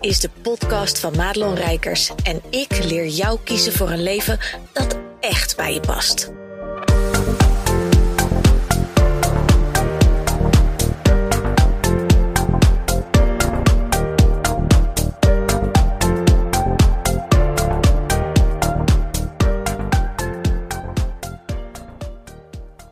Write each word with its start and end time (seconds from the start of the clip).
is 0.00 0.20
de 0.20 0.30
podcast 0.42 0.98
van 0.98 1.16
Madelon 1.16 1.54
Rijkers 1.54 2.12
en 2.24 2.40
ik 2.50 2.84
leer 2.84 3.06
jou 3.06 3.38
kiezen 3.44 3.72
voor 3.72 3.90
een 3.90 4.02
leven 4.02 4.38
dat 4.72 4.98
echt 5.20 5.56
bij 5.56 5.74
je 5.74 5.80
past. 5.80 6.32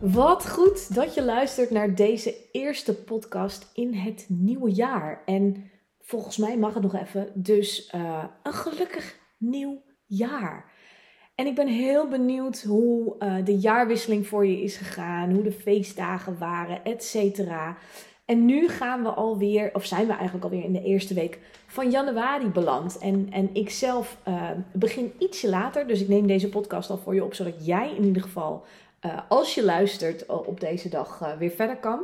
Wat 0.01 0.49
goed 0.49 0.95
dat 0.95 1.15
je 1.15 1.23
luistert 1.25 1.71
naar 1.71 1.95
deze 1.95 2.35
eerste 2.53 2.95
podcast 2.95 3.67
in 3.75 3.95
het 3.95 4.25
nieuwe 4.29 4.71
jaar. 4.71 5.23
En 5.27 5.71
volgens 6.09 6.37
mij 6.37 6.59
mag 6.59 6.75
het 6.75 6.83
nog 6.83 6.95
even. 6.95 7.31
Dus 7.35 7.87
eh, 7.87 8.25
een 8.43 8.53
gelukkig 8.53 9.19
nieuw 9.39 9.83
jaar. 10.07 10.73
En 11.35 11.47
ik 11.47 11.55
ben 11.55 11.67
heel 11.67 12.09
benieuwd 12.09 12.63
hoe 12.63 13.17
uh, 13.19 13.35
de 13.45 13.59
jaarwisseling 13.59 14.27
voor 14.27 14.47
je 14.47 14.63
is 14.63 14.77
gegaan, 14.77 15.33
hoe 15.33 15.43
de 15.43 15.53
feestdagen 15.53 16.39
waren, 16.39 16.85
et 16.85 17.05
cetera. 17.05 17.77
En 18.25 18.45
nu 18.45 18.69
gaan 18.69 19.03
we 19.03 19.09
alweer, 19.09 19.71
of 19.73 19.85
zijn 19.85 20.07
we 20.07 20.13
eigenlijk 20.13 20.45
alweer 20.45 20.65
in 20.65 20.73
de 20.73 20.83
eerste 20.83 21.15
week 21.15 21.39
van 21.67 21.91
januari 21.91 22.49
beland. 22.49 22.99
En, 22.99 23.29
en 23.31 23.55
ik 23.55 23.71
zelf 23.71 24.19
uh, 24.29 24.51
begin 24.73 25.13
ietsje 25.19 25.49
later, 25.49 25.87
dus 25.87 26.01
ik 26.01 26.09
neem 26.09 26.27
deze 26.27 26.49
podcast 26.49 26.91
al 26.91 26.99
voor 26.99 27.15
je 27.15 27.25
op, 27.25 27.35
zodat 27.35 27.67
jij 27.67 27.95
in 27.97 28.05
ieder 28.05 28.23
geval, 28.23 28.65
als 29.29 29.55
je 29.55 29.65
luistert 29.65 30.27
op 30.27 30.61
deze 30.61 30.89
dag, 30.89 31.35
weer 31.39 31.51
verder 31.51 31.77
kan. 31.77 32.01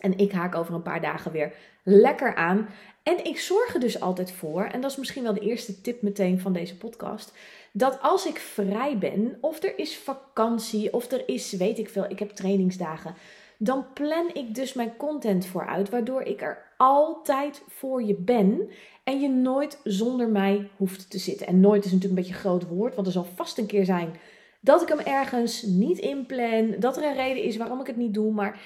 En 0.00 0.18
ik 0.18 0.32
haak 0.32 0.54
over 0.54 0.74
een 0.74 0.82
paar 0.82 1.00
dagen 1.00 1.32
weer 1.32 1.52
lekker 1.82 2.34
aan. 2.34 2.68
En 3.02 3.24
ik 3.24 3.38
zorg 3.38 3.74
er 3.74 3.80
dus 3.80 4.00
altijd 4.00 4.32
voor, 4.32 4.64
en 4.64 4.80
dat 4.80 4.90
is 4.90 4.96
misschien 4.96 5.22
wel 5.22 5.34
de 5.34 5.40
eerste 5.40 5.80
tip 5.80 6.02
meteen 6.02 6.40
van 6.40 6.52
deze 6.52 6.76
podcast, 6.76 7.32
dat 7.72 7.98
als 8.02 8.26
ik 8.26 8.38
vrij 8.38 8.98
ben, 8.98 9.38
of 9.40 9.62
er 9.62 9.78
is 9.78 9.98
vakantie, 9.98 10.92
of 10.92 11.10
er 11.10 11.28
is, 11.28 11.52
weet 11.52 11.78
ik 11.78 11.88
veel, 11.88 12.04
ik 12.08 12.18
heb 12.18 12.30
trainingsdagen, 12.30 13.14
dan 13.58 13.86
plan 13.94 14.30
ik 14.32 14.54
dus 14.54 14.72
mijn 14.72 14.96
content 14.96 15.46
vooruit, 15.46 15.90
waardoor 15.90 16.22
ik 16.22 16.42
er 16.42 16.72
altijd 16.76 17.62
voor 17.68 18.02
je 18.02 18.14
ben 18.14 18.70
en 19.04 19.20
je 19.20 19.28
nooit 19.28 19.80
zonder 19.84 20.28
mij 20.28 20.68
hoeft 20.76 21.10
te 21.10 21.18
zitten. 21.18 21.46
En 21.46 21.60
nooit 21.60 21.84
is 21.84 21.92
natuurlijk 21.92 22.18
een 22.18 22.26
beetje 22.26 22.34
een 22.34 22.50
groot 22.50 22.68
woord, 22.68 22.94
want 22.94 23.06
er 23.06 23.12
zal 23.12 23.26
vast 23.34 23.58
een 23.58 23.66
keer 23.66 23.84
zijn 23.84 24.16
dat 24.60 24.82
ik 24.82 24.88
hem 24.88 24.98
ergens 24.98 25.62
niet 25.62 25.98
inplan, 25.98 26.74
dat 26.78 26.96
er 26.96 27.04
een 27.04 27.16
reden 27.16 27.42
is 27.42 27.56
waarom 27.56 27.80
ik 27.80 27.86
het 27.86 27.96
niet 27.96 28.14
doe, 28.14 28.32
maar 28.32 28.60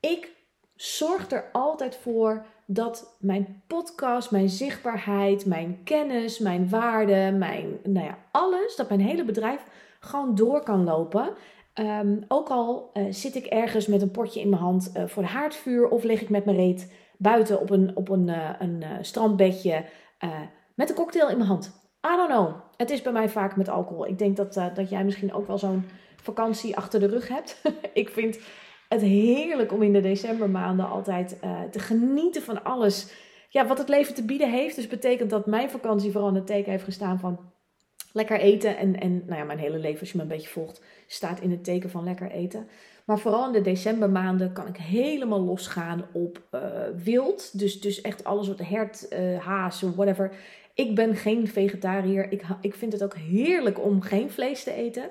ik 0.00 0.30
zorg 0.80 1.30
er 1.30 1.44
altijd 1.52 1.96
voor 1.96 2.46
dat 2.66 3.16
mijn 3.18 3.62
podcast, 3.66 4.30
mijn 4.30 4.48
zichtbaarheid, 4.48 5.46
mijn 5.46 5.80
kennis, 5.84 6.38
mijn 6.38 6.68
waarde, 6.68 7.34
mijn, 7.38 7.78
nou 7.82 8.06
ja, 8.06 8.18
alles, 8.30 8.76
dat 8.76 8.88
mijn 8.88 9.00
hele 9.00 9.24
bedrijf 9.24 9.64
gewoon 10.00 10.34
door 10.34 10.62
kan 10.62 10.84
lopen. 10.84 11.30
Um, 11.74 12.24
ook 12.28 12.48
al 12.48 12.90
uh, 12.94 13.04
zit 13.10 13.34
ik 13.34 13.46
ergens 13.46 13.86
met 13.86 14.02
een 14.02 14.10
potje 14.10 14.40
in 14.40 14.48
mijn 14.48 14.62
hand 14.62 14.92
uh, 14.96 15.06
voor 15.06 15.22
de 15.22 15.28
haardvuur 15.28 15.88
of 15.88 16.02
lig 16.02 16.20
ik 16.20 16.28
met 16.28 16.44
mijn 16.44 16.56
reet 16.56 16.92
buiten 17.16 17.60
op 17.60 17.70
een, 17.70 17.96
op 17.96 18.08
een, 18.08 18.28
uh, 18.28 18.50
een 18.58 18.84
strandbedje 19.00 19.84
met 20.74 20.88
een 20.88 20.94
cocktail 20.94 21.28
in 21.28 21.36
mijn 21.36 21.48
hand. 21.48 21.66
I 22.06 22.16
don't 22.16 22.30
know. 22.30 22.54
Het 22.76 22.90
is 22.90 23.02
bij 23.02 23.12
mij 23.12 23.28
vaak 23.28 23.56
met 23.56 23.68
alcohol. 23.68 24.06
Ik 24.06 24.18
denk 24.18 24.36
dat, 24.36 24.54
dat 24.54 24.90
jij 24.90 25.04
misschien 25.04 25.32
ook 25.34 25.46
wel 25.46 25.58
zo'n 25.58 25.84
vakantie 26.22 26.76
achter 26.76 27.00
de 27.00 27.06
rug 27.06 27.28
hebt. 27.28 27.62
ik 27.92 28.08
vind 28.08 28.38
het 28.90 29.02
heerlijk 29.02 29.72
om 29.72 29.82
in 29.82 29.92
de 29.92 30.00
decembermaanden 30.00 30.88
altijd 30.88 31.38
uh, 31.44 31.60
te 31.70 31.78
genieten 31.78 32.42
van 32.42 32.64
alles. 32.64 33.12
Ja, 33.48 33.66
wat 33.66 33.78
het 33.78 33.88
leven 33.88 34.14
te 34.14 34.24
bieden 34.24 34.50
heeft. 34.50 34.76
Dus 34.76 34.86
betekent 34.86 35.30
dat 35.30 35.46
mijn 35.46 35.70
vakantie 35.70 36.10
vooral 36.10 36.28
in 36.28 36.34
het 36.34 36.46
teken 36.46 36.70
heeft 36.70 36.84
gestaan 36.84 37.18
van 37.18 37.38
lekker 38.12 38.40
eten. 38.40 38.76
En, 38.76 39.00
en 39.00 39.22
nou 39.26 39.38
ja, 39.38 39.44
mijn 39.44 39.58
hele 39.58 39.78
leven, 39.78 40.00
als 40.00 40.10
je 40.10 40.16
me 40.16 40.22
een 40.22 40.28
beetje 40.28 40.48
volgt, 40.48 40.82
staat 41.06 41.40
in 41.40 41.50
het 41.50 41.64
teken 41.64 41.90
van 41.90 42.04
lekker 42.04 42.30
eten. 42.30 42.68
Maar 43.04 43.18
vooral 43.18 43.46
in 43.46 43.52
de 43.52 43.60
decembermaanden 43.60 44.52
kan 44.52 44.66
ik 44.66 44.76
helemaal 44.76 45.40
losgaan 45.40 46.04
op 46.12 46.42
uh, 46.54 46.60
wild. 47.04 47.58
Dus, 47.58 47.80
dus 47.80 48.00
echt 48.00 48.24
alles 48.24 48.48
wat 48.48 48.58
hert, 48.58 49.06
uh, 49.12 49.38
haas, 49.38 49.80
whatever. 49.80 50.32
Ik 50.74 50.94
ben 50.94 51.16
geen 51.16 51.48
vegetariër. 51.48 52.32
Ik, 52.32 52.42
ik 52.60 52.74
vind 52.74 52.92
het 52.92 53.04
ook 53.04 53.14
heerlijk 53.14 53.84
om 53.84 54.00
geen 54.00 54.30
vlees 54.30 54.62
te 54.62 54.72
eten. 54.72 55.10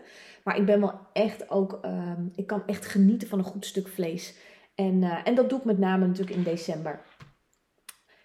Maar 0.50 0.58
ik 0.58 0.66
ben 0.66 0.80
wel 0.80 1.00
echt 1.14 1.50
ook, 1.50 1.80
uh, 1.86 2.12
ik 2.36 2.48
kan 2.48 2.64
echt 2.66 2.86
genieten 2.86 3.28
van 3.28 3.40
een 3.40 3.46
goed 3.46 3.66
stuk 3.66 3.88
vlees. 3.88 4.36
En, 4.76 5.02
uh, 5.02 5.18
en 5.24 5.36
dat 5.36 5.50
doe 5.50 5.60
ik 5.60 5.66
met 5.66 5.78
name 5.78 6.08
natuurlijk 6.08 6.38
in 6.38 6.44
december. 6.44 7.02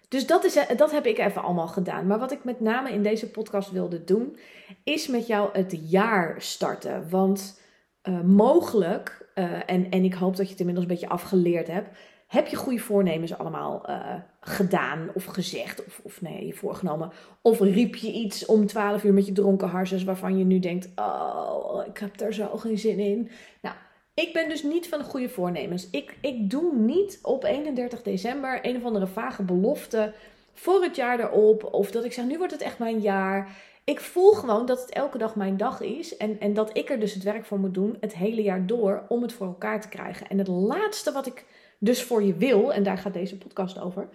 Dus 0.07 0.27
dat, 0.27 0.43
is, 0.43 0.57
dat 0.77 0.91
heb 0.91 1.05
ik 1.05 1.17
even 1.17 1.43
allemaal 1.43 1.67
gedaan. 1.67 2.07
Maar 2.07 2.19
wat 2.19 2.31
ik 2.31 2.43
met 2.43 2.59
name 2.59 2.91
in 2.91 3.03
deze 3.03 3.29
podcast 3.29 3.71
wilde 3.71 4.03
doen, 4.03 4.37
is 4.83 5.07
met 5.07 5.27
jou 5.27 5.49
het 5.53 5.89
jaar 5.89 6.41
starten. 6.41 7.09
Want 7.09 7.61
uh, 8.03 8.21
mogelijk, 8.21 9.29
en, 9.65 9.89
en 9.89 10.03
ik 10.03 10.13
hoop 10.13 10.35
dat 10.35 10.45
je 10.45 10.51
het 10.51 10.59
inmiddels 10.59 10.85
een 10.87 10.93
beetje 10.93 11.09
afgeleerd 11.09 11.67
hebt, 11.67 11.97
heb 12.35 12.47
je 12.47 12.55
goede 12.55 12.79
voornemens 12.79 13.37
allemaal 13.37 13.89
uh, 13.89 14.13
gedaan 14.39 15.09
of 15.13 15.25
gezegd 15.25 15.85
of, 15.85 15.99
of 16.03 16.21
nee, 16.21 16.45
je 16.45 16.53
voorgenomen? 16.53 17.11
Of 17.41 17.59
riep 17.59 17.95
je 17.95 18.11
iets 18.11 18.45
om 18.45 18.65
12 18.65 19.03
uur 19.03 19.13
met 19.13 19.25
je 19.25 19.31
dronken 19.31 19.67
harses 19.67 20.03
waarvan 20.03 20.37
je 20.37 20.45
nu 20.45 20.59
denkt, 20.59 20.89
oh, 20.95 21.83
ik 21.87 21.97
heb 21.97 22.17
daar 22.17 22.33
zo 22.33 22.57
geen 22.57 22.77
zin 22.77 22.99
in. 22.99 23.29
Nou, 23.61 23.75
ik 24.13 24.33
ben 24.33 24.49
dus 24.49 24.63
niet 24.63 24.87
van 24.87 24.99
de 24.99 25.05
goede 25.05 25.29
voornemens. 25.29 25.89
Ik, 25.89 26.17
ik 26.21 26.49
doe 26.49 26.75
niet 26.75 27.19
op 27.21 27.43
31 27.43 28.01
december 28.01 28.59
een 28.61 28.75
of 28.75 28.83
andere 28.83 29.07
vage 29.07 29.43
belofte 29.43 30.13
voor 30.53 30.83
het 30.83 30.95
jaar 30.95 31.19
erop. 31.19 31.63
Of 31.73 31.91
dat 31.91 32.05
ik 32.05 32.13
zeg, 32.13 32.25
nu 32.25 32.37
wordt 32.37 32.53
het 32.53 32.61
echt 32.61 32.79
mijn 32.79 32.99
jaar. 32.99 33.55
Ik 33.83 33.99
voel 33.99 34.31
gewoon 34.31 34.65
dat 34.65 34.81
het 34.81 34.89
elke 34.89 35.17
dag 35.17 35.35
mijn 35.35 35.57
dag 35.57 35.81
is. 35.81 36.17
En, 36.17 36.39
en 36.39 36.53
dat 36.53 36.77
ik 36.77 36.89
er 36.89 36.99
dus 36.99 37.13
het 37.13 37.23
werk 37.23 37.45
voor 37.45 37.59
moet 37.59 37.73
doen 37.73 37.97
het 37.99 38.15
hele 38.15 38.41
jaar 38.41 38.65
door 38.65 39.05
om 39.07 39.21
het 39.21 39.33
voor 39.33 39.47
elkaar 39.47 39.81
te 39.81 39.89
krijgen. 39.89 40.27
En 40.27 40.37
het 40.37 40.47
laatste 40.47 41.11
wat 41.11 41.27
ik 41.27 41.45
dus 41.79 42.03
voor 42.03 42.23
je 42.23 42.35
wil, 42.35 42.73
en 42.73 42.83
daar 42.83 42.97
gaat 42.97 43.13
deze 43.13 43.37
podcast 43.37 43.79
over, 43.79 44.09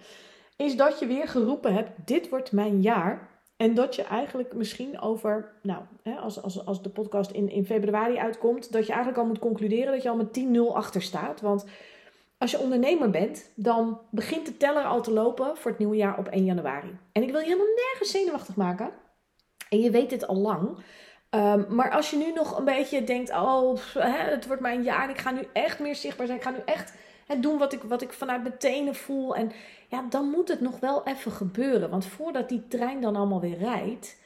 is 0.55 0.77
dat 0.77 0.99
je 0.99 1.05
weer 1.05 1.27
geroepen 1.27 1.73
hebt: 1.73 1.91
dit 2.05 2.29
wordt 2.29 2.51
mijn 2.51 2.81
jaar. 2.81 3.29
En 3.57 3.73
dat 3.73 3.95
je 3.95 4.03
eigenlijk 4.03 4.53
misschien 4.53 5.01
over, 5.01 5.51
nou, 5.61 5.81
hè, 6.03 6.15
als, 6.15 6.41
als, 6.41 6.65
als 6.65 6.81
de 6.81 6.89
podcast 6.89 7.31
in, 7.31 7.49
in 7.49 7.65
februari 7.65 8.17
uitkomt, 8.17 8.71
dat 8.71 8.85
je 8.85 8.91
eigenlijk 8.91 9.21
al 9.21 9.27
moet 9.27 9.39
concluderen 9.39 9.93
dat 9.93 10.03
je 10.03 10.09
al 10.09 10.15
met 10.15 10.39
10-0 10.39 10.73
achter 10.73 11.01
staat. 11.01 11.41
Want 11.41 11.65
als 12.37 12.51
je 12.51 12.59
ondernemer 12.59 13.09
bent, 13.09 13.51
dan 13.55 14.01
begint 14.11 14.45
de 14.45 14.57
teller 14.57 14.83
al 14.83 15.01
te 15.01 15.11
lopen 15.11 15.57
voor 15.57 15.71
het 15.71 15.79
nieuwe 15.79 15.95
jaar 15.95 16.17
op 16.17 16.27
1 16.27 16.45
januari. 16.45 16.97
En 17.11 17.23
ik 17.23 17.31
wil 17.31 17.39
je 17.39 17.45
helemaal 17.45 17.75
nergens 17.75 18.11
zenuwachtig 18.11 18.55
maken. 18.55 18.91
En 19.69 19.79
je 19.79 19.91
weet 19.91 20.09
dit 20.09 20.27
al 20.27 20.35
lang. 20.35 20.77
Um, 21.35 21.65
maar 21.69 21.91
als 21.91 22.09
je 22.09 22.17
nu 22.17 22.31
nog 22.31 22.57
een 22.57 22.65
beetje 22.65 23.03
denkt, 23.03 23.31
oh, 23.31 23.77
hè, 23.93 24.29
het 24.29 24.47
wordt 24.47 24.61
mijn 24.61 24.83
jaar 24.83 25.09
ik 25.09 25.17
ga 25.17 25.31
nu 25.31 25.47
echt 25.53 25.79
meer 25.79 25.95
zichtbaar 25.95 26.25
zijn. 26.25 26.37
Ik 26.37 26.43
ga 26.43 26.49
nu 26.49 26.61
echt 26.65 26.93
en 27.31 27.41
doen 27.41 27.57
wat 27.57 27.73
ik, 27.73 27.81
wat 27.81 28.01
ik 28.01 28.13
vanuit 28.13 28.41
mijn 28.41 28.57
tenen 28.57 28.95
voel. 28.95 29.35
En 29.35 29.51
ja, 29.89 30.05
dan 30.09 30.29
moet 30.29 30.47
het 30.47 30.61
nog 30.61 30.79
wel 30.79 31.07
even 31.07 31.31
gebeuren. 31.31 31.89
Want 31.89 32.05
voordat 32.05 32.49
die 32.49 32.67
trein 32.67 33.01
dan 33.01 33.15
allemaal 33.15 33.41
weer 33.41 33.57
rijdt, 33.57 34.19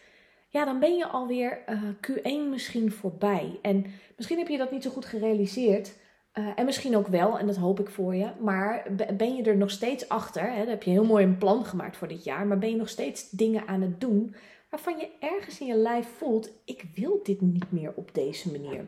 ja, 0.50 0.66
dan 0.66 0.80
ben 0.80 0.96
je 0.96 1.08
alweer 1.08 1.64
uh, 1.70 1.82
Q1 2.08 2.50
misschien 2.50 2.92
voorbij. 2.92 3.60
En 3.62 3.86
misschien 4.18 4.38
heb 4.38 4.48
je 4.48 4.58
dat 4.58 4.72
niet 4.72 4.84
zo 4.84 4.90
goed 4.90 5.06
gerealiseerd. 5.06 5.94
Uh, 6.34 6.48
en 6.56 6.66
misschien 6.66 6.98
ook 6.98 7.08
wel, 7.08 7.40
en 7.40 7.48
dat 7.48 7.56
hoop 7.56 7.80
ik 7.80 7.90
voor 7.90 8.16
je. 8.16 8.30
Maar 8.40 8.88
ben 9.18 9.36
je 9.36 9.44
er 9.44 9.58
nog 9.58 9.72
steeds 9.72 10.10
achter? 10.10 10.52
Hè? 10.52 10.58
Dan 10.58 10.68
heb 10.68 10.84
je 10.84 10.92
heel 10.92 11.06
mooi 11.06 11.26
een 11.26 11.38
plan 11.38 11.66
gemaakt 11.66 11.98
voor 11.98 12.08
dit 12.08 12.24
jaar. 12.24 12.48
Maar 12.48 12.58
ben 12.58 12.70
je 12.70 12.76
nog 12.76 12.90
steeds 12.90 13.30
dingen 13.30 13.68
aan 13.68 13.82
het 13.82 14.02
doen 14.02 14.36
waarvan 14.70 14.98
je 14.98 15.10
ergens 15.20 15.60
in 15.60 15.68
je 15.68 15.76
lijf 15.76 16.08
voelt: 16.18 16.52
ik 16.66 16.84
wil 16.96 17.20
dit 17.24 17.42
niet 17.42 17.72
meer 17.72 17.92
op 17.96 18.14
deze 18.14 18.52
manier. 18.52 18.86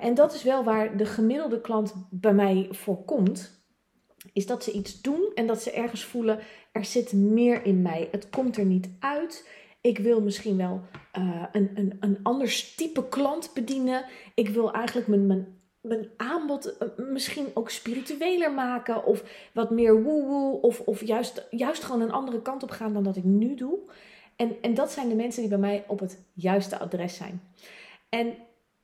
En 0.00 0.14
dat 0.14 0.34
is 0.34 0.42
wel 0.42 0.64
waar 0.64 0.96
de 0.96 1.06
gemiddelde 1.06 1.60
klant 1.60 1.94
bij 2.10 2.34
mij 2.34 2.68
voor 2.70 3.04
komt. 3.04 3.58
Is 4.32 4.46
dat 4.46 4.64
ze 4.64 4.72
iets 4.72 5.00
doen 5.00 5.30
en 5.34 5.46
dat 5.46 5.62
ze 5.62 5.70
ergens 5.70 6.04
voelen: 6.04 6.38
er 6.72 6.84
zit 6.84 7.12
meer 7.12 7.64
in 7.64 7.82
mij. 7.82 8.08
Het 8.10 8.30
komt 8.30 8.56
er 8.56 8.64
niet 8.64 8.88
uit. 8.98 9.48
Ik 9.80 9.98
wil 9.98 10.20
misschien 10.20 10.56
wel 10.56 10.80
uh, 11.18 11.44
een, 11.52 11.70
een, 11.74 11.96
een 12.00 12.18
ander 12.22 12.72
type 12.76 13.08
klant 13.08 13.50
bedienen. 13.54 14.04
Ik 14.34 14.48
wil 14.48 14.72
eigenlijk 14.72 15.06
mijn, 15.06 15.26
mijn, 15.26 15.60
mijn 15.80 16.08
aanbod 16.16 16.76
uh, 16.82 17.06
misschien 17.06 17.46
ook 17.54 17.70
spiritueler 17.70 18.52
maken. 18.52 19.04
Of 19.04 19.48
wat 19.52 19.70
meer 19.70 20.02
woe-woe. 20.02 20.60
Of, 20.60 20.80
of 20.80 21.04
juist, 21.04 21.46
juist 21.50 21.84
gewoon 21.84 22.00
een 22.00 22.12
andere 22.12 22.42
kant 22.42 22.62
op 22.62 22.70
gaan 22.70 22.92
dan 22.92 23.02
dat 23.02 23.16
ik 23.16 23.24
nu 23.24 23.54
doe. 23.54 23.78
En, 24.36 24.56
en 24.60 24.74
dat 24.74 24.90
zijn 24.90 25.08
de 25.08 25.14
mensen 25.14 25.40
die 25.40 25.50
bij 25.50 25.58
mij 25.58 25.84
op 25.86 26.00
het 26.00 26.24
juiste 26.34 26.78
adres 26.78 27.16
zijn. 27.16 27.42
En 28.08 28.34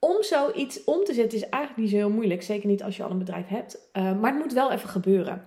om 0.06 0.22
zoiets 0.22 0.84
om 0.84 1.04
te 1.04 1.14
zetten 1.14 1.38
is 1.38 1.48
eigenlijk 1.48 1.82
niet 1.82 1.90
zo 1.90 1.96
heel 1.96 2.10
moeilijk. 2.10 2.42
Zeker 2.42 2.68
niet 2.68 2.82
als 2.82 2.96
je 2.96 3.02
al 3.02 3.10
een 3.10 3.18
bedrijf 3.18 3.48
hebt. 3.48 3.88
Uh, 3.92 4.20
maar 4.20 4.32
het 4.32 4.42
moet 4.42 4.52
wel 4.52 4.72
even 4.72 4.88
gebeuren. 4.88 5.44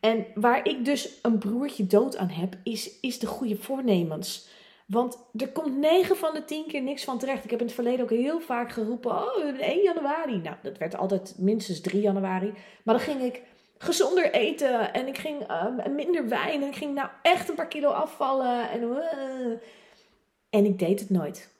En 0.00 0.26
waar 0.34 0.68
ik 0.68 0.84
dus 0.84 1.18
een 1.22 1.38
broertje 1.38 1.86
dood 1.86 2.16
aan 2.16 2.28
heb, 2.28 2.56
is, 2.62 3.00
is 3.00 3.18
de 3.18 3.26
goede 3.26 3.56
voornemens. 3.56 4.48
Want 4.86 5.18
er 5.36 5.48
komt 5.48 5.76
9 5.76 6.16
van 6.16 6.34
de 6.34 6.44
10 6.44 6.66
keer 6.66 6.82
niks 6.82 7.04
van 7.04 7.18
terecht. 7.18 7.44
Ik 7.44 7.50
heb 7.50 7.60
in 7.60 7.66
het 7.66 7.74
verleden 7.74 8.04
ook 8.04 8.10
heel 8.10 8.40
vaak 8.40 8.72
geroepen: 8.72 9.10
Oh, 9.10 9.60
1 9.60 9.82
januari. 9.82 10.36
Nou, 10.36 10.56
dat 10.62 10.78
werd 10.78 10.96
altijd 10.96 11.34
minstens 11.38 11.80
3 11.80 12.00
januari. 12.00 12.52
Maar 12.82 12.94
dan 12.94 13.04
ging 13.04 13.22
ik 13.22 13.42
gezonder 13.78 14.32
eten 14.32 14.92
en 14.92 15.06
ik 15.06 15.18
ging 15.18 15.50
uh, 15.50 15.86
minder 15.86 16.28
wijn 16.28 16.62
en 16.62 16.68
ik 16.68 16.76
ging 16.76 16.94
nou 16.94 17.08
echt 17.22 17.48
een 17.48 17.54
paar 17.54 17.68
kilo 17.68 17.88
afvallen. 17.88 18.70
En, 18.70 18.80
uh, 18.82 19.58
en 20.50 20.64
ik 20.64 20.78
deed 20.78 21.00
het 21.00 21.10
nooit. 21.10 21.54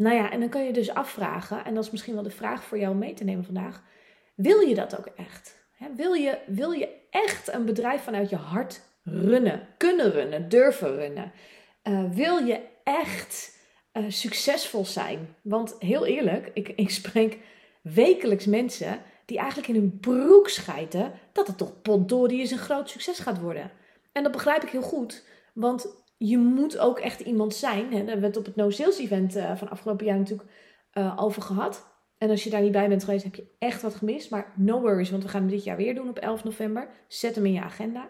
Nou 0.00 0.16
ja, 0.16 0.30
en 0.30 0.40
dan 0.40 0.48
kan 0.48 0.64
je 0.64 0.72
dus 0.72 0.94
afvragen, 0.94 1.64
en 1.64 1.74
dat 1.74 1.84
is 1.84 1.90
misschien 1.90 2.14
wel 2.14 2.22
de 2.22 2.30
vraag 2.30 2.64
voor 2.64 2.78
jou 2.78 2.94
mee 2.94 3.14
te 3.14 3.24
nemen 3.24 3.44
vandaag. 3.44 3.82
Wil 4.34 4.60
je 4.60 4.74
dat 4.74 4.98
ook 4.98 5.06
echt? 5.16 5.58
wil, 5.96 6.12
je, 6.12 6.38
wil 6.46 6.70
je 6.70 6.88
echt 7.10 7.52
een 7.52 7.64
bedrijf 7.64 8.02
vanuit 8.02 8.30
je 8.30 8.36
hart 8.36 8.80
runnen, 9.04 9.68
kunnen 9.76 10.10
runnen, 10.10 10.48
durven 10.48 10.94
runnen? 10.96 11.32
Uh, 11.84 12.10
wil 12.10 12.36
je 12.38 12.60
echt 12.84 13.58
uh, 13.92 14.04
succesvol 14.08 14.84
zijn? 14.84 15.34
Want 15.42 15.76
heel 15.78 16.06
eerlijk, 16.06 16.50
ik, 16.54 16.68
ik 16.84 16.90
spreek 16.90 17.38
wekelijks 17.82 18.46
mensen 18.46 18.98
die 19.24 19.38
eigenlijk 19.38 19.68
in 19.68 19.74
hun 19.74 19.98
broek 20.00 20.48
schijten 20.48 21.12
dat 21.32 21.46
het 21.46 21.58
toch 21.58 21.82
potdorie 21.82 22.40
is 22.40 22.50
een 22.50 22.58
groot 22.58 22.90
succes 22.90 23.18
gaat 23.18 23.40
worden. 23.40 23.70
En 24.12 24.22
dat 24.22 24.32
begrijp 24.32 24.62
ik 24.62 24.70
heel 24.70 24.82
goed, 24.82 25.24
want 25.54 25.99
je 26.22 26.38
moet 26.38 26.78
ook 26.78 26.98
echt 26.98 27.20
iemand 27.20 27.54
zijn. 27.54 27.84
Hè? 27.84 27.98
Daar 27.98 28.06
hebben 28.06 28.22
het 28.22 28.36
op 28.36 28.44
het 28.44 28.56
No 28.56 28.70
Sales 28.70 28.98
Event 28.98 29.36
uh, 29.36 29.56
van 29.56 29.70
afgelopen 29.70 30.06
jaar 30.06 30.18
natuurlijk 30.18 30.48
uh, 30.94 31.16
over 31.16 31.42
gehad. 31.42 31.86
En 32.18 32.30
als 32.30 32.44
je 32.44 32.50
daar 32.50 32.62
niet 32.62 32.72
bij 32.72 32.88
bent 32.88 33.04
geweest, 33.04 33.24
heb 33.24 33.34
je 33.34 33.54
echt 33.58 33.82
wat 33.82 33.94
gemist. 33.94 34.30
Maar 34.30 34.52
no 34.56 34.80
worries, 34.80 35.10
want 35.10 35.22
we 35.22 35.28
gaan 35.28 35.40
hem 35.40 35.50
dit 35.50 35.64
jaar 35.64 35.76
weer 35.76 35.94
doen 35.94 36.08
op 36.08 36.18
11 36.18 36.44
november. 36.44 36.88
Zet 37.08 37.34
hem 37.34 37.46
in 37.46 37.52
je 37.52 37.62
agenda. 37.62 38.08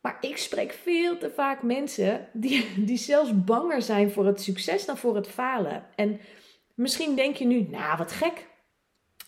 Maar 0.00 0.16
ik 0.20 0.36
spreek 0.36 0.72
veel 0.72 1.18
te 1.18 1.30
vaak 1.30 1.62
mensen 1.62 2.28
die, 2.32 2.66
die 2.86 2.98
zelfs 2.98 3.44
banger 3.44 3.82
zijn 3.82 4.10
voor 4.10 4.26
het 4.26 4.40
succes 4.40 4.86
dan 4.86 4.96
voor 4.96 5.16
het 5.16 5.28
falen. 5.28 5.84
En 5.94 6.20
misschien 6.74 7.16
denk 7.16 7.36
je 7.36 7.46
nu, 7.46 7.60
nou 7.70 7.96
wat 7.96 8.12
gek. 8.12 8.48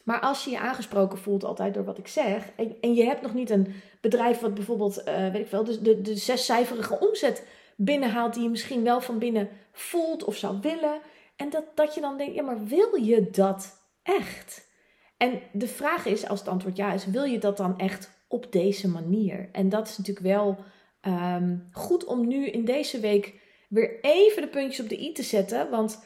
Maar 0.05 0.21
als 0.21 0.45
je 0.45 0.51
je 0.51 0.59
aangesproken 0.59 1.19
voelt 1.19 1.45
altijd 1.45 1.75
door 1.75 1.85
wat 1.85 1.99
ik 1.99 2.09
zeg. 2.09 2.51
En, 2.57 2.77
en 2.81 2.95
je 2.95 3.05
hebt 3.05 3.23
nog 3.23 3.35
niet 3.35 3.51
een 3.51 3.75
bedrijf 4.01 4.41
wat 4.41 4.55
bijvoorbeeld, 4.55 5.03
uh, 5.09 5.29
weet 5.29 5.45
ik 5.45 5.51
wel, 5.51 5.65
de, 5.65 5.83
de, 5.83 6.01
de 6.01 6.17
zescijferige 6.17 7.01
omzet 7.01 7.45
binnenhaalt. 7.77 8.35
Die 8.35 8.43
je 8.43 8.49
misschien 8.49 8.85
wel 8.85 9.01
van 9.01 9.19
binnen 9.19 9.49
voelt 9.73 10.25
of 10.25 10.37
zou 10.37 10.59
willen. 10.61 11.01
En 11.37 11.51
dat, 11.51 11.65
dat 11.75 11.95
je 11.95 12.01
dan 12.01 12.17
denkt, 12.19 12.35
ja 12.35 12.43
maar 12.43 12.65
wil 12.65 12.95
je 12.95 13.31
dat 13.31 13.83
echt? 14.03 14.71
En 15.17 15.41
de 15.53 15.69
vraag 15.69 16.07
is, 16.07 16.29
als 16.29 16.39
het 16.39 16.49
antwoord 16.49 16.77
ja 16.77 16.93
is, 16.93 17.07
wil 17.07 17.25
je 17.25 17.39
dat 17.39 17.57
dan 17.57 17.79
echt 17.79 18.25
op 18.29 18.53
deze 18.53 18.89
manier? 18.89 19.49
En 19.53 19.69
dat 19.69 19.89
is 19.89 19.99
natuurlijk 19.99 20.27
wel 20.27 20.59
um, 21.07 21.69
goed 21.73 22.05
om 22.05 22.29
nu 22.29 22.47
in 22.47 22.65
deze 22.65 23.01
week 23.01 23.41
weer 23.69 23.99
even 24.01 24.43
de 24.43 24.49
puntjes 24.49 24.81
op 24.81 24.89
de 24.89 25.01
i 25.01 25.13
te 25.13 25.23
zetten. 25.23 25.71
Want 25.71 26.05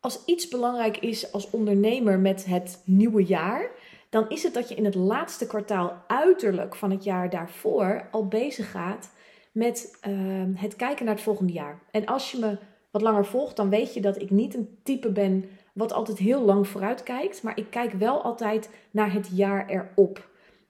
als 0.00 0.24
iets 0.24 0.48
belangrijk 0.48 0.98
is 0.98 1.32
als 1.32 1.50
ondernemer 1.50 2.18
met 2.18 2.44
het 2.44 2.82
nieuwe 2.84 3.24
jaar, 3.24 3.70
dan 4.10 4.28
is 4.28 4.42
het 4.42 4.54
dat 4.54 4.68
je 4.68 4.74
in 4.74 4.84
het 4.84 4.94
laatste 4.94 5.46
kwartaal 5.46 6.02
uiterlijk 6.06 6.74
van 6.74 6.90
het 6.90 7.04
jaar 7.04 7.30
daarvoor 7.30 8.08
al 8.10 8.28
bezig 8.28 8.70
gaat 8.70 9.10
met 9.56 9.98
uh, 10.08 10.14
het 10.54 10.76
kijken 10.76 11.04
naar 11.04 11.14
het 11.14 11.22
volgende 11.22 11.52
jaar. 11.52 11.80
En 11.90 12.06
als 12.06 12.30
je 12.30 12.38
me 12.38 12.58
wat 12.90 13.02
langer 13.02 13.26
volgt, 13.26 13.56
dan 13.56 13.70
weet 13.70 13.94
je 13.94 14.00
dat 14.00 14.20
ik 14.20 14.30
niet 14.30 14.54
een 14.54 14.78
type 14.82 15.10
ben 15.10 15.44
wat 15.72 15.92
altijd 15.92 16.18
heel 16.18 16.42
lang 16.44 16.68
vooruit 16.68 17.02
kijkt, 17.02 17.42
maar 17.42 17.58
ik 17.58 17.70
kijk 17.70 17.92
wel 17.92 18.22
altijd 18.22 18.70
naar 18.90 19.12
het 19.12 19.28
jaar 19.32 19.68
erop. 19.68 20.28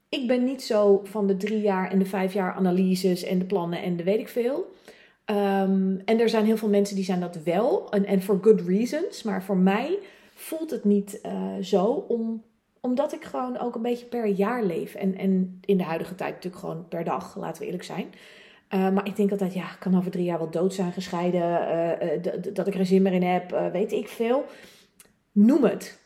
Ik 0.09 0.27
ben 0.27 0.44
niet 0.44 0.62
zo 0.62 1.00
van 1.05 1.27
de 1.27 1.37
drie 1.37 1.61
jaar 1.61 1.91
en 1.91 1.99
de 1.99 2.05
vijf 2.05 2.33
jaar 2.33 2.55
analyses 2.55 3.23
en 3.23 3.38
de 3.38 3.44
plannen 3.44 3.83
en 3.83 3.97
de 3.97 4.03
weet 4.03 4.21
ik 4.21 4.29
veel. 4.29 4.75
Um, 5.31 6.03
en 6.05 6.21
er 6.21 6.29
zijn 6.29 6.44
heel 6.44 6.56
veel 6.56 6.69
mensen 6.69 6.97
die 6.97 7.05
zijn 7.05 7.21
dat 7.21 7.43
wel. 7.43 7.91
En, 7.91 8.23
for 8.23 8.38
good 8.43 8.61
reasons. 8.61 9.23
Maar 9.23 9.43
voor 9.43 9.56
mij 9.56 9.99
voelt 10.35 10.71
het 10.71 10.85
niet 10.85 11.21
uh, 11.27 11.33
zo. 11.62 11.85
Om, 11.85 12.43
omdat 12.81 13.12
ik 13.12 13.25
gewoon 13.25 13.59
ook 13.59 13.75
een 13.75 13.83
beetje 13.83 14.06
per 14.06 14.27
jaar 14.27 14.65
leef. 14.65 14.94
En, 14.94 15.17
en 15.17 15.61
in 15.65 15.77
de 15.77 15.85
huidige 15.85 16.15
tijd 16.15 16.35
natuurlijk 16.35 16.62
gewoon 16.62 16.88
per 16.88 17.05
dag, 17.05 17.37
laten 17.37 17.61
we 17.61 17.67
eerlijk 17.67 17.85
zijn. 17.85 18.06
Uh, 18.75 18.91
maar 18.91 19.07
ik 19.07 19.17
denk 19.17 19.31
altijd, 19.31 19.55
ja, 19.55 19.63
ik 19.63 19.77
kan 19.79 19.97
over 19.97 20.11
drie 20.11 20.25
jaar 20.25 20.39
wel 20.39 20.51
dood 20.51 20.75
zijn, 20.75 20.93
gescheiden. 20.93 21.43
Uh, 21.43 22.55
dat 22.55 22.67
ik 22.67 22.75
er 22.75 22.87
zin 22.87 23.03
meer 23.03 23.13
in 23.13 23.23
heb, 23.23 23.71
weet 23.73 23.93
ik 23.93 24.09
veel. 24.09 24.45
Noem 25.33 25.65
het. 25.65 26.01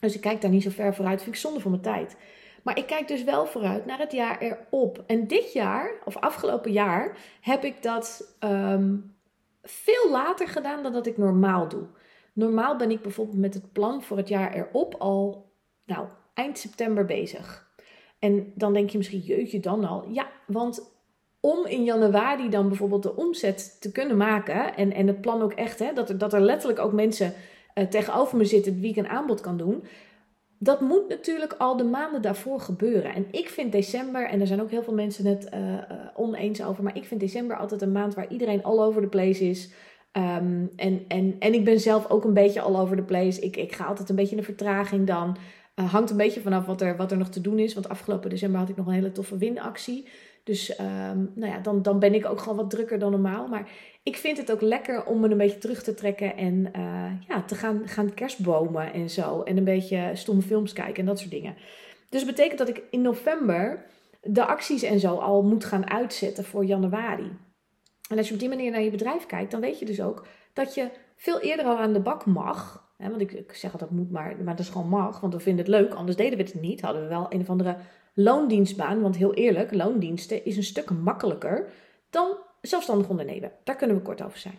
Dus 0.00 0.14
ik 0.14 0.20
kijk 0.20 0.40
daar 0.40 0.50
niet 0.50 0.62
zo 0.62 0.70
ver 0.70 0.94
vooruit. 0.94 1.22
Vind 1.22 1.34
ik 1.34 1.40
zonde 1.40 1.60
voor 1.60 1.70
mijn 1.70 1.82
tijd. 1.82 2.16
Maar 2.62 2.78
ik 2.78 2.86
kijk 2.86 3.08
dus 3.08 3.24
wel 3.24 3.46
vooruit 3.46 3.86
naar 3.86 3.98
het 3.98 4.12
jaar 4.12 4.38
erop. 4.38 5.04
En 5.06 5.26
dit 5.26 5.52
jaar, 5.52 5.92
of 6.04 6.16
afgelopen 6.16 6.72
jaar, 6.72 7.16
heb 7.40 7.64
ik 7.64 7.82
dat 7.82 8.36
um, 8.40 9.14
veel 9.62 10.10
later 10.10 10.48
gedaan 10.48 10.82
dan 10.82 10.92
dat 10.92 11.06
ik 11.06 11.18
normaal 11.18 11.68
doe. 11.68 11.86
Normaal 12.32 12.76
ben 12.76 12.90
ik 12.90 13.02
bijvoorbeeld 13.02 13.38
met 13.38 13.54
het 13.54 13.72
plan 13.72 14.02
voor 14.02 14.16
het 14.16 14.28
jaar 14.28 14.54
erop 14.54 14.94
al, 14.94 15.52
nou, 15.84 16.06
eind 16.34 16.58
september 16.58 17.04
bezig. 17.04 17.68
En 18.18 18.52
dan 18.54 18.72
denk 18.72 18.90
je 18.90 18.98
misschien, 18.98 19.20
jeetje, 19.20 19.60
dan 19.60 19.84
al. 19.84 20.08
Ja, 20.08 20.28
want 20.46 20.99
om 21.40 21.66
in 21.66 21.84
januari 21.84 22.48
dan 22.48 22.68
bijvoorbeeld 22.68 23.02
de 23.02 23.16
omzet 23.16 23.76
te 23.80 23.92
kunnen 23.92 24.16
maken. 24.16 24.76
En, 24.76 24.92
en 24.92 25.06
het 25.06 25.20
plan 25.20 25.42
ook 25.42 25.52
echt, 25.52 25.78
hè, 25.78 25.92
dat, 25.92 26.08
er, 26.08 26.18
dat 26.18 26.32
er 26.32 26.40
letterlijk 26.40 26.80
ook 26.80 26.92
mensen 26.92 27.34
uh, 27.74 27.84
tegenover 27.84 28.36
me 28.36 28.44
zitten 28.44 28.80
wie 28.80 28.90
ik 28.90 28.96
een 28.96 29.08
aanbod 29.08 29.40
kan 29.40 29.56
doen 29.56 29.84
dat 30.62 30.80
moet 30.80 31.08
natuurlijk 31.08 31.54
al 31.58 31.76
de 31.76 31.84
maanden 31.84 32.22
daarvoor 32.22 32.60
gebeuren. 32.60 33.14
En 33.14 33.26
ik 33.30 33.48
vind 33.48 33.72
december, 33.72 34.28
en 34.28 34.40
er 34.40 34.46
zijn 34.46 34.60
ook 34.60 34.70
heel 34.70 34.82
veel 34.82 34.94
mensen 34.94 35.26
het 35.26 35.48
uh, 35.54 35.78
oneens 36.14 36.64
over, 36.64 36.82
maar 36.82 36.96
ik 36.96 37.04
vind 37.04 37.20
december 37.20 37.56
altijd 37.56 37.82
een 37.82 37.92
maand 37.92 38.14
waar 38.14 38.28
iedereen 38.28 38.62
all 38.62 38.78
over 38.78 39.02
the 39.02 39.08
place 39.08 39.48
is. 39.48 39.72
Um, 40.12 40.70
en, 40.76 41.04
en, 41.08 41.36
en 41.38 41.54
ik 41.54 41.64
ben 41.64 41.80
zelf 41.80 42.10
ook 42.10 42.24
een 42.24 42.34
beetje 42.34 42.60
all 42.60 42.76
over 42.76 42.96
the 42.96 43.02
place. 43.02 43.40
Ik, 43.40 43.56
ik 43.56 43.72
ga 43.72 43.84
altijd 43.84 44.08
een 44.08 44.16
beetje 44.16 44.30
in 44.30 44.40
de 44.40 44.46
vertraging 44.46 45.06
dan. 45.06 45.36
Uh, 45.80 45.92
hangt 45.92 46.10
een 46.10 46.16
beetje 46.16 46.40
vanaf 46.40 46.66
wat 46.66 46.80
er, 46.80 46.96
wat 46.96 47.10
er 47.10 47.18
nog 47.18 47.28
te 47.28 47.40
doen 47.40 47.58
is. 47.58 47.74
Want 47.74 47.88
afgelopen 47.88 48.30
december 48.30 48.60
had 48.60 48.68
ik 48.68 48.76
nog 48.76 48.86
een 48.86 48.92
hele 48.92 49.12
toffe 49.12 49.36
winactie. 49.36 50.08
Dus 50.44 50.78
um, 50.80 51.32
nou 51.34 51.52
ja, 51.52 51.58
dan, 51.58 51.82
dan 51.82 51.98
ben 51.98 52.14
ik 52.14 52.26
ook 52.26 52.40
gewoon 52.40 52.56
wat 52.56 52.70
drukker 52.70 52.98
dan 52.98 53.10
normaal. 53.10 53.48
Maar 53.48 53.68
ik 54.02 54.16
vind 54.16 54.36
het 54.36 54.52
ook 54.52 54.60
lekker 54.60 55.04
om 55.04 55.20
me 55.20 55.28
een 55.28 55.36
beetje 55.36 55.58
terug 55.58 55.82
te 55.82 55.94
trekken 55.94 56.36
en 56.36 56.70
uh, 56.76 57.12
ja, 57.28 57.42
te 57.42 57.54
gaan, 57.54 57.82
gaan 57.84 58.14
kerstbomen 58.14 58.92
en 58.92 59.10
zo. 59.10 59.42
En 59.42 59.56
een 59.56 59.64
beetje 59.64 60.10
stomme 60.14 60.42
films 60.42 60.72
kijken 60.72 60.96
en 60.96 61.06
dat 61.06 61.18
soort 61.18 61.30
dingen. 61.30 61.54
Dus 62.08 62.24
dat 62.24 62.34
betekent 62.34 62.58
dat 62.58 62.68
ik 62.68 62.82
in 62.90 63.02
november 63.02 63.84
de 64.22 64.44
acties 64.44 64.82
en 64.82 65.00
zo 65.00 65.14
al 65.14 65.42
moet 65.42 65.64
gaan 65.64 65.90
uitzetten 65.90 66.44
voor 66.44 66.64
januari. 66.64 67.30
En 68.08 68.18
als 68.18 68.28
je 68.28 68.34
op 68.34 68.40
die 68.40 68.48
manier 68.48 68.70
naar 68.70 68.82
je 68.82 68.90
bedrijf 68.90 69.26
kijkt, 69.26 69.50
dan 69.50 69.60
weet 69.60 69.78
je 69.78 69.84
dus 69.84 70.00
ook 70.00 70.26
dat 70.52 70.74
je 70.74 70.90
veel 71.16 71.40
eerder 71.40 71.66
al 71.66 71.78
aan 71.78 71.92
de 71.92 72.00
bak 72.00 72.26
mag. 72.26 72.88
Hè, 73.00 73.08
want 73.08 73.20
ik, 73.20 73.32
ik 73.32 73.54
zeg 73.54 73.72
altijd 73.72 73.90
moet, 73.90 74.10
maar, 74.10 74.36
maar 74.44 74.56
dat 74.56 74.64
is 74.64 74.72
gewoon 74.72 74.88
mag, 74.88 75.20
want 75.20 75.34
we 75.34 75.40
vinden 75.40 75.64
het 75.64 75.74
leuk. 75.74 75.94
Anders 75.94 76.16
deden 76.16 76.38
we 76.38 76.44
het 76.44 76.60
niet. 76.60 76.80
Hadden 76.80 77.02
we 77.02 77.08
wel 77.08 77.26
een 77.28 77.40
of 77.40 77.50
andere 77.50 77.76
loondienstbaan. 78.14 79.00
Want 79.00 79.16
heel 79.16 79.34
eerlijk, 79.34 79.74
loondiensten 79.74 80.44
is 80.44 80.56
een 80.56 80.62
stuk 80.62 80.90
makkelijker 80.90 81.68
dan 82.10 82.36
zelfstandig 82.60 83.08
ondernemen. 83.08 83.52
Daar 83.64 83.76
kunnen 83.76 83.96
we 83.96 84.02
kort 84.02 84.22
over 84.22 84.38
zijn. 84.38 84.58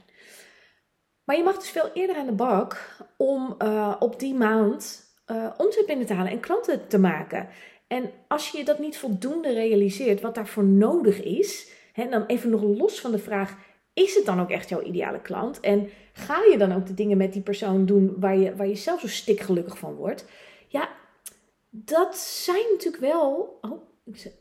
Maar 1.24 1.38
je 1.38 1.44
mag 1.44 1.58
dus 1.58 1.70
veel 1.70 1.90
eerder 1.94 2.16
aan 2.16 2.26
de 2.26 2.32
bak 2.32 2.98
om 3.18 3.56
uh, 3.64 3.96
op 4.00 4.20
die 4.20 4.34
maand 4.34 5.04
uh, 5.28 5.48
omzet 5.58 5.86
binnen 5.86 6.06
te 6.06 6.14
halen 6.14 6.32
en 6.32 6.40
klanten 6.40 6.88
te 6.88 7.00
maken. 7.00 7.48
En 7.88 8.12
als 8.28 8.50
je 8.50 8.66
dat 8.66 8.80
niet 8.80 8.98
voldoende 8.98 9.54
realiseert 9.54 10.22
wat 10.22 10.36
daarvoor 10.36 10.64
nodig 10.64 11.24
is, 11.24 11.72
hè, 11.94 12.10
dan 12.10 12.26
even 12.26 12.50
nog 12.50 12.62
los 12.62 13.02
van 13.02 13.12
de 13.12 13.20
vraag: 13.20 13.56
is 14.02 14.16
het 14.16 14.26
dan 14.26 14.42
ook 14.42 14.50
echt 14.50 14.70
jouw 14.70 14.82
ideale 14.82 15.22
klant? 15.22 15.60
En 15.60 15.90
ga 16.14 16.38
je 16.52 16.58
dan 16.58 16.72
ook 16.72 16.88
de 16.88 16.94
dingen 16.94 17.18
met 17.18 17.34
die 17.34 17.42
persoon 17.42 17.86
doen 17.86 18.16
waar 18.18 18.38
je, 18.38 18.56
waar 18.56 18.68
je 18.68 18.76
zelf 18.76 19.00
zo 19.00 19.08
stikgelukkig 19.08 19.78
van 19.78 19.96
wordt? 19.96 20.26
Ja, 20.68 20.90
dat 21.70 22.18
zijn 22.18 22.66
natuurlijk 22.72 23.04
wel. 23.04 23.58
Oh, 23.62 23.82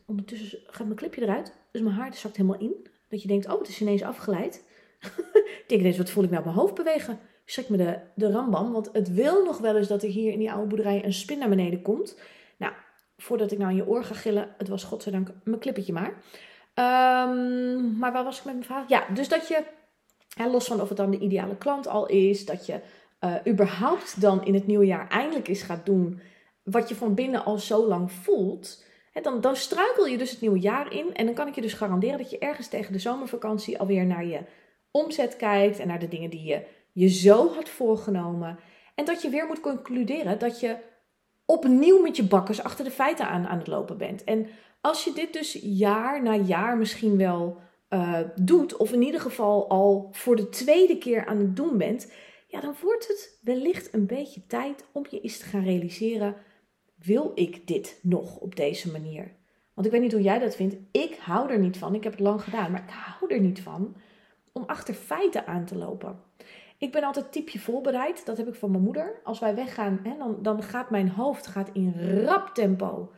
ondertussen 0.05 0.59
gaat 0.65 0.85
mijn 0.85 0.97
clipje 0.97 1.21
eruit. 1.21 1.53
Dus 1.71 1.81
mijn 1.81 1.95
haar 1.95 2.13
zakt 2.13 2.37
helemaal 2.37 2.59
in. 2.59 2.87
Dat 3.09 3.21
je 3.21 3.27
denkt, 3.27 3.47
oh, 3.47 3.59
het 3.59 3.67
is 3.67 3.81
ineens 3.81 4.03
afgeleid. 4.03 4.63
ik 5.61 5.63
denk 5.67 5.81
ineens, 5.81 5.97
wat 5.97 6.09
voel 6.09 6.23
ik 6.23 6.29
nou 6.29 6.41
op 6.41 6.47
mijn 6.47 6.59
hoofd 6.59 6.73
bewegen? 6.73 7.19
Schrik 7.45 7.69
me 7.69 7.77
de, 7.77 7.99
de 8.15 8.31
rambam, 8.31 8.71
want 8.71 8.89
het 8.93 9.13
wil 9.13 9.43
nog 9.43 9.57
wel 9.57 9.77
eens 9.77 9.87
dat 9.87 10.03
er 10.03 10.09
hier 10.09 10.31
in 10.31 10.39
die 10.39 10.51
oude 10.51 10.67
boerderij 10.67 11.05
een 11.05 11.13
spin 11.13 11.39
naar 11.39 11.49
beneden 11.49 11.81
komt. 11.81 12.19
Nou, 12.57 12.73
voordat 13.17 13.51
ik 13.51 13.57
nou 13.57 13.71
in 13.71 13.77
je 13.77 13.87
oor 13.87 14.03
ga 14.03 14.13
gillen, 14.13 14.55
het 14.57 14.67
was 14.67 14.83
godzijdank 14.83 15.31
mijn 15.43 15.59
clippetje 15.59 15.93
maar. 15.93 16.23
Um, 16.75 17.97
maar 17.97 18.11
waar 18.11 18.23
was 18.23 18.37
ik 18.39 18.45
met 18.45 18.53
mijn 18.53 18.65
vraag? 18.65 18.89
Ja, 18.89 19.05
dus 19.13 19.27
dat 19.27 19.47
je, 19.47 19.63
los 20.51 20.67
van 20.67 20.81
of 20.81 20.87
het 20.87 20.97
dan 20.97 21.11
de 21.11 21.19
ideale 21.19 21.57
klant 21.57 21.87
al 21.87 22.05
is, 22.05 22.45
dat 22.45 22.65
je 22.65 22.79
uh, 23.19 23.35
überhaupt 23.47 24.21
dan 24.21 24.45
in 24.45 24.53
het 24.53 24.67
nieuwe 24.67 24.85
jaar 24.85 25.07
eindelijk 25.09 25.47
eens 25.47 25.61
gaat 25.61 25.85
doen 25.85 26.19
wat 26.63 26.89
je 26.89 26.95
van 26.95 27.13
binnen 27.13 27.45
al 27.45 27.57
zo 27.57 27.87
lang 27.87 28.11
voelt 28.11 28.89
dan, 29.21 29.41
dan 29.41 29.55
struikel 29.55 30.05
je 30.05 30.17
dus 30.17 30.31
het 30.31 30.41
nieuwe 30.41 30.59
jaar 30.59 30.93
in. 30.93 31.15
En 31.15 31.25
dan 31.25 31.35
kan 31.35 31.47
ik 31.47 31.55
je 31.55 31.61
dus 31.61 31.73
garanderen 31.73 32.17
dat 32.17 32.29
je 32.29 32.37
ergens 32.37 32.67
tegen 32.67 32.93
de 32.93 32.99
zomervakantie 32.99 33.79
alweer 33.79 34.05
naar 34.05 34.25
je 34.25 34.39
omzet 34.91 35.35
kijkt. 35.35 35.79
En 35.79 35.87
naar 35.87 35.99
de 35.99 36.07
dingen 36.07 36.29
die 36.29 36.43
je 36.43 36.65
je 36.91 37.07
zo 37.07 37.53
had 37.53 37.69
voorgenomen. 37.69 38.59
En 38.95 39.05
dat 39.05 39.21
je 39.21 39.29
weer 39.29 39.45
moet 39.45 39.59
concluderen 39.59 40.39
dat 40.39 40.59
je 40.59 40.77
opnieuw 41.45 42.01
met 42.01 42.15
je 42.15 42.23
bakkers 42.23 42.63
achter 42.63 42.85
de 42.85 42.91
feiten 42.91 43.27
aan, 43.27 43.47
aan 43.47 43.57
het 43.57 43.67
lopen 43.67 43.97
bent. 43.97 44.23
En 44.23 44.47
als 44.81 45.03
je 45.03 45.13
dit 45.13 45.33
dus 45.33 45.59
jaar 45.61 46.23
na 46.23 46.35
jaar 46.35 46.77
misschien 46.77 47.17
wel 47.17 47.57
uh, 47.89 48.19
doet, 48.35 48.77
of 48.77 48.91
in 48.91 49.01
ieder 49.01 49.21
geval 49.21 49.69
al 49.69 50.09
voor 50.11 50.35
de 50.35 50.49
tweede 50.49 50.97
keer 50.97 51.25
aan 51.25 51.37
het 51.37 51.55
doen 51.55 51.77
bent, 51.77 52.11
ja, 52.47 52.59
dan 52.59 52.75
wordt 52.81 53.07
het 53.07 53.39
wellicht 53.41 53.93
een 53.93 54.05
beetje 54.05 54.47
tijd 54.47 54.85
om 54.91 55.05
je 55.09 55.21
eens 55.21 55.37
te 55.37 55.45
gaan 55.45 55.63
realiseren 55.63 56.35
wil 56.95 57.31
ik 57.35 57.67
dit 57.67 57.99
nog 58.01 58.37
op 58.37 58.55
deze 58.55 58.91
manier? 58.91 59.31
Want 59.73 59.87
ik 59.87 59.93
weet 59.93 60.01
niet 60.01 60.11
hoe 60.11 60.21
jij 60.21 60.39
dat 60.39 60.55
vindt. 60.55 60.75
Ik 60.91 61.15
hou 61.15 61.51
er 61.51 61.59
niet 61.59 61.77
van. 61.77 61.95
Ik 61.95 62.03
heb 62.03 62.11
het 62.11 62.21
lang 62.21 62.43
gedaan, 62.43 62.71
maar 62.71 62.83
ik 62.83 62.93
hou 62.93 63.33
er 63.33 63.39
niet 63.39 63.61
van 63.61 63.95
om 64.51 64.63
achter 64.65 64.93
feiten 64.93 65.47
aan 65.47 65.65
te 65.65 65.77
lopen. 65.77 66.19
Ik 66.77 66.91
ben 66.91 67.03
altijd 67.03 67.31
typje 67.31 67.59
voorbereid. 67.59 68.25
Dat 68.25 68.37
heb 68.37 68.47
ik 68.47 68.55
van 68.55 68.71
mijn 68.71 68.83
moeder. 68.83 69.19
Als 69.23 69.39
wij 69.39 69.55
weggaan, 69.55 69.99
hè, 70.03 70.17
dan, 70.17 70.37
dan 70.41 70.63
gaat 70.63 70.89
mijn 70.89 71.09
hoofd 71.09 71.47
gaat 71.47 71.69
in 71.73 72.23
rap 72.25 72.49
tempo 72.53 73.11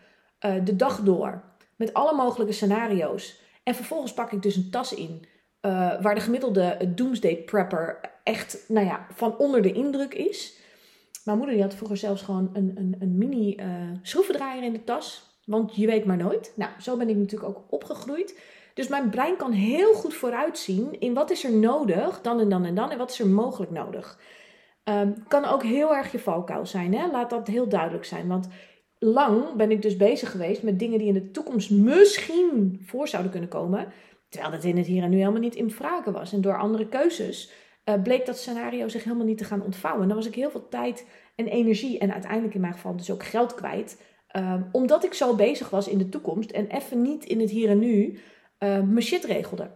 uh, 0.45 0.65
de 0.65 0.75
dag 0.75 1.01
door. 1.01 1.43
Met 1.83 1.93
alle 1.93 2.15
mogelijke 2.15 2.53
scenario's. 2.53 3.41
En 3.63 3.75
vervolgens 3.75 4.13
pak 4.13 4.31
ik 4.31 4.41
dus 4.41 4.55
een 4.55 4.69
tas 4.69 4.93
in. 4.93 5.25
Uh, 5.61 6.01
waar 6.01 6.15
de 6.15 6.21
gemiddelde 6.21 6.77
doomsday 6.95 7.35
prepper 7.35 7.99
echt 8.23 8.65
nou 8.67 8.85
ja, 8.85 9.07
van 9.13 9.37
onder 9.37 9.61
de 9.61 9.71
indruk 9.71 10.13
is. 10.13 10.57
Mijn 11.23 11.37
moeder 11.37 11.55
die 11.55 11.63
had 11.63 11.75
vroeger 11.75 11.97
zelfs 11.97 12.21
gewoon 12.21 12.49
een, 12.53 12.71
een, 12.75 12.95
een 12.99 13.17
mini 13.17 13.55
uh, 13.59 13.65
schroevendraaier 14.01 14.63
in 14.63 14.73
de 14.73 14.83
tas. 14.83 15.37
Want 15.45 15.75
je 15.75 15.85
weet 15.85 16.05
maar 16.05 16.17
nooit. 16.17 16.53
Nou, 16.55 16.71
zo 16.81 16.97
ben 16.97 17.09
ik 17.09 17.15
natuurlijk 17.15 17.49
ook 17.49 17.63
opgegroeid. 17.69 18.39
Dus 18.73 18.87
mijn 18.87 19.09
brein 19.09 19.35
kan 19.35 19.51
heel 19.51 19.93
goed 19.93 20.13
vooruitzien 20.13 20.99
in 20.99 21.13
wat 21.13 21.31
is 21.31 21.43
er 21.43 21.53
nodig, 21.53 22.21
dan 22.21 22.39
en 22.39 22.49
dan 22.49 22.65
en 22.65 22.75
dan, 22.75 22.91
en 22.91 22.97
wat 22.97 23.11
is 23.11 23.19
er 23.19 23.27
mogelijk 23.27 23.71
nodig. 23.71 24.19
Um, 24.83 25.27
kan 25.27 25.45
ook 25.45 25.63
heel 25.63 25.95
erg 25.95 26.11
je 26.11 26.19
valkuil 26.19 26.65
zijn, 26.65 26.93
hè? 26.93 27.11
laat 27.11 27.29
dat 27.29 27.47
heel 27.47 27.67
duidelijk 27.67 28.05
zijn. 28.05 28.27
Want 28.27 28.47
lang 29.03 29.53
ben 29.53 29.71
ik 29.71 29.81
dus 29.81 29.97
bezig 29.97 30.31
geweest 30.31 30.63
met 30.63 30.79
dingen 30.79 30.99
die 30.99 31.07
in 31.07 31.13
de 31.13 31.31
toekomst 31.31 31.71
misschien 31.71 32.81
voor 32.85 33.07
zouden 33.07 33.31
kunnen 33.31 33.49
komen. 33.49 33.87
Terwijl 34.29 34.53
dat 34.53 34.63
in 34.63 34.77
het 34.77 34.85
hier 34.85 35.03
en 35.03 35.09
nu 35.09 35.17
helemaal 35.17 35.39
niet 35.39 35.55
in 35.55 35.71
vragen 35.71 36.13
was. 36.13 36.33
En 36.33 36.41
door 36.41 36.57
andere 36.57 36.87
keuzes 36.87 37.51
uh, 37.85 38.01
bleek 38.03 38.25
dat 38.25 38.37
scenario 38.37 38.87
zich 38.87 39.03
helemaal 39.03 39.25
niet 39.25 39.37
te 39.37 39.43
gaan 39.43 39.63
ontvouwen. 39.63 40.01
En 40.01 40.07
dan 40.07 40.17
was 40.17 40.27
ik 40.27 40.35
heel 40.35 40.51
veel 40.51 40.69
tijd 40.69 41.07
en 41.35 41.47
energie 41.47 41.99
en 41.99 42.13
uiteindelijk 42.13 42.53
in 42.53 42.61
mijn 42.61 42.73
geval 42.73 42.95
dus 42.95 43.11
ook 43.11 43.23
geld 43.23 43.53
kwijt. 43.53 44.01
Um, 44.35 44.69
omdat 44.71 45.03
ik 45.03 45.13
zo 45.13 45.35
bezig 45.35 45.69
was 45.69 45.87
in 45.87 45.97
de 45.97 46.09
toekomst 46.09 46.51
en 46.51 46.67
even 46.67 47.01
niet 47.01 47.25
in 47.25 47.39
het 47.39 47.49
hier 47.49 47.69
en 47.69 47.79
nu 47.79 48.19
uh, 48.59 48.81
mijn 48.81 49.01
shit 49.01 49.23
regelde. 49.23 49.69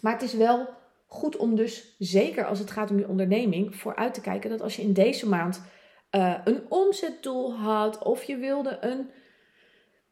Maar 0.00 0.12
het 0.12 0.22
is 0.22 0.34
wel 0.34 0.68
goed 1.06 1.36
om 1.36 1.56
dus, 1.56 1.94
zeker 1.98 2.44
als 2.44 2.58
het 2.58 2.70
gaat 2.70 2.90
om 2.90 2.98
je 2.98 3.08
onderneming, 3.08 3.76
vooruit 3.76 4.14
te 4.14 4.20
kijken 4.20 4.50
dat 4.50 4.60
als 4.60 4.76
je 4.76 4.82
in 4.82 4.92
deze 4.92 5.28
maand 5.28 5.62
uh, 6.16 6.34
een 6.44 6.62
omzetdoel 6.68 7.54
had 7.54 8.02
of 8.02 8.22
je 8.24 8.36
wilde 8.36 8.78
een, 8.80 9.10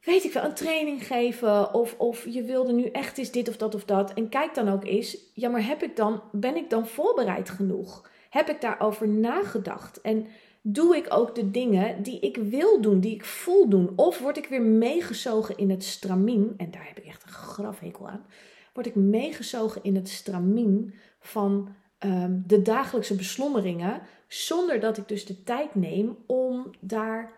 weet 0.01 0.25
ik 0.25 0.33
wel, 0.33 0.45
een 0.45 0.55
training 0.55 1.07
geven 1.07 1.75
of, 1.75 1.95
of 1.99 2.25
je 2.29 2.43
wilde 2.43 2.73
nu 2.73 2.85
echt 2.85 3.19
eens 3.19 3.31
dit 3.31 3.49
of 3.49 3.57
dat 3.57 3.75
of 3.75 3.85
dat. 3.85 4.15
En 4.15 4.29
kijk 4.29 4.55
dan 4.55 4.69
ook 4.69 4.85
eens, 4.85 5.17
ja 5.35 5.49
maar 5.49 5.67
heb 5.67 5.83
ik 5.83 5.97
dan, 5.97 6.23
ben 6.33 6.57
ik 6.57 6.71
dan 6.71 6.87
voorbereid 6.87 7.51
genoeg? 7.51 8.09
Heb 8.31 8.49
ik 8.49 8.61
daarover 8.61 9.09
nagedacht? 9.09 10.01
En 10.01 10.27
doe 10.63 10.97
ik 10.97 11.07
ook 11.09 11.35
de 11.35 11.51
dingen 11.51 12.03
die 12.03 12.21
ik 12.21 12.37
wil 12.37 12.81
doen, 12.81 13.01
die 13.01 13.15
ik 13.15 13.25
voel 13.25 13.69
doen? 13.69 13.93
Of 13.97 14.19
word 14.19 14.37
ik 14.37 14.47
weer 14.47 14.63
meegezogen 14.63 15.57
in 15.57 15.71
het 15.71 15.85
stramien? 15.85 16.55
En 16.57 16.71
daar 16.71 16.87
heb 16.87 16.99
ik 16.99 17.07
echt 17.07 17.23
een 17.23 17.33
grafhekel 17.33 18.09
aan. 18.09 18.27
Word 18.73 18.87
ik 18.87 18.95
meegezogen 18.95 19.83
in 19.83 19.95
het 19.95 20.09
stramien 20.09 20.95
van 21.21 21.75
um, 22.05 22.43
de 22.47 22.63
dagelijkse 22.63 23.15
beslommeringen, 23.15 24.03
zonder 24.33 24.81
dat 24.81 24.97
ik 24.97 25.09
dus 25.09 25.27
de 25.27 25.43
tijd 25.43 25.75
neem 25.75 26.19
om 26.27 26.71
daar 26.81 27.33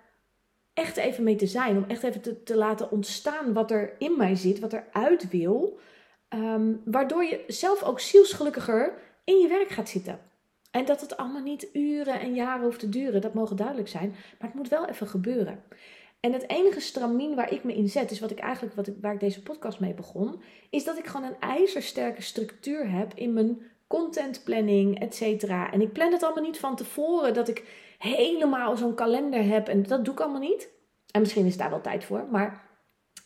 echt 0.72 0.96
even 0.96 1.24
mee 1.24 1.36
te 1.36 1.46
zijn. 1.46 1.76
Om 1.76 1.84
echt 1.88 2.02
even 2.02 2.20
te, 2.20 2.42
te 2.42 2.56
laten 2.56 2.90
ontstaan 2.90 3.52
wat 3.52 3.70
er 3.70 3.94
in 3.98 4.16
mij 4.16 4.34
zit, 4.34 4.58
wat 4.58 4.72
er 4.72 4.86
uit 4.92 5.30
wil. 5.30 5.78
Um, 6.28 6.82
waardoor 6.84 7.24
je 7.24 7.44
zelf 7.46 7.82
ook 7.82 8.00
zielsgelukkiger 8.00 8.92
in 9.24 9.38
je 9.38 9.48
werk 9.48 9.68
gaat 9.68 9.88
zitten. 9.88 10.20
En 10.70 10.84
dat 10.84 11.00
het 11.00 11.16
allemaal 11.16 11.42
niet 11.42 11.68
uren 11.72 12.20
en 12.20 12.34
jaren 12.34 12.64
hoeft 12.64 12.78
te 12.78 12.88
duren, 12.88 13.20
dat 13.20 13.34
mogen 13.34 13.56
duidelijk 13.56 13.88
zijn. 13.88 14.10
Maar 14.10 14.48
het 14.48 14.54
moet 14.54 14.68
wel 14.68 14.86
even 14.86 15.06
gebeuren. 15.06 15.62
En 16.20 16.32
het 16.32 16.48
enige 16.48 16.80
stramien 16.80 17.34
waar 17.34 17.52
ik 17.52 17.64
me 17.64 17.74
in 17.74 17.88
zet, 17.88 18.10
is 18.10 18.20
wat 18.20 18.30
ik 18.30 18.38
eigenlijk, 18.38 18.74
wat 18.74 18.86
ik, 18.86 18.94
waar 19.00 19.14
ik 19.14 19.20
deze 19.20 19.42
podcast 19.42 19.80
mee 19.80 19.94
begon, 19.94 20.42
is 20.70 20.84
dat 20.84 20.98
ik 20.98 21.06
gewoon 21.06 21.26
een 21.26 21.40
ijzersterke 21.40 22.22
structuur 22.22 22.90
heb 22.90 23.12
in 23.14 23.32
mijn 23.32 23.62
contentplanning, 23.92 25.00
et 25.00 25.14
cetera. 25.14 25.72
En 25.72 25.80
ik 25.80 25.92
plan 25.92 26.12
het 26.12 26.22
allemaal 26.22 26.44
niet 26.44 26.58
van 26.58 26.76
tevoren 26.76 27.34
dat 27.34 27.48
ik 27.48 27.64
helemaal 27.98 28.76
zo'n 28.76 28.94
kalender 28.94 29.44
heb. 29.44 29.68
En 29.68 29.82
dat 29.82 30.04
doe 30.04 30.14
ik 30.14 30.20
allemaal 30.20 30.40
niet. 30.40 30.68
En 31.10 31.20
misschien 31.20 31.46
is 31.46 31.56
daar 31.56 31.70
wel 31.70 31.80
tijd 31.80 32.04
voor. 32.04 32.26
Maar 32.30 32.68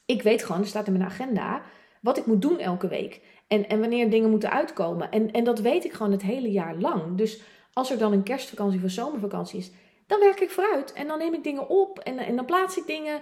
ik 0.06 0.23
weet 0.23 0.44
gewoon, 0.44 0.61
er 0.61 0.66
staat 0.66 0.87
in 0.87 0.92
mijn 0.92 1.04
agenda, 1.04 1.62
wat 2.00 2.18
ik 2.18 2.26
moet 2.26 2.42
doen 2.42 2.58
elke 2.58 2.88
week. 2.88 3.20
En, 3.49 3.68
en 3.68 3.80
wanneer 3.80 4.11
dingen 4.11 4.30
moeten 4.30 4.50
uitkomen. 4.50 5.11
En, 5.11 5.30
en 5.30 5.44
dat 5.44 5.61
weet 5.61 5.85
ik 5.85 5.92
gewoon 5.92 6.12
het 6.12 6.23
hele 6.23 6.50
jaar 6.50 6.76
lang. 6.76 7.16
Dus 7.16 7.42
als 7.73 7.90
er 7.90 7.99
dan 7.99 8.12
een 8.12 8.23
kerstvakantie 8.23 8.85
of 8.85 8.90
zomervakantie 8.90 9.58
is, 9.58 9.70
dan 10.06 10.20
werk 10.20 10.40
ik 10.40 10.50
vooruit. 10.50 10.92
En 10.92 11.06
dan 11.06 11.18
neem 11.18 11.35
ik 11.35 11.44
dingen 11.44 11.68
op 11.68 11.99
en, 11.99 12.18
en 12.18 12.37
dan 12.37 12.44
plaats 12.44 12.76
ik 12.76 12.87
dingen. 12.87 13.20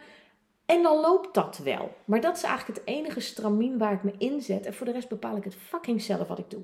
En 0.67 0.83
dan 0.83 1.01
loopt 1.01 1.35
dat 1.35 1.59
wel. 1.59 1.93
Maar 2.05 2.21
dat 2.21 2.37
is 2.37 2.43
eigenlijk 2.43 2.79
het 2.79 2.89
enige 2.89 3.21
stramien 3.21 3.79
waar 3.79 3.93
ik 3.93 4.03
me 4.03 4.15
inzet. 4.19 4.67
En 4.67 4.75
voor 4.75 4.87
de 4.87 4.93
rest 4.93 5.09
bepaal 5.09 5.37
ik 5.37 5.45
het 5.45 5.55
fucking 5.55 6.03
zelf 6.03 6.29
wat 6.29 6.39
ik 6.39 6.51
doe. 6.51 6.63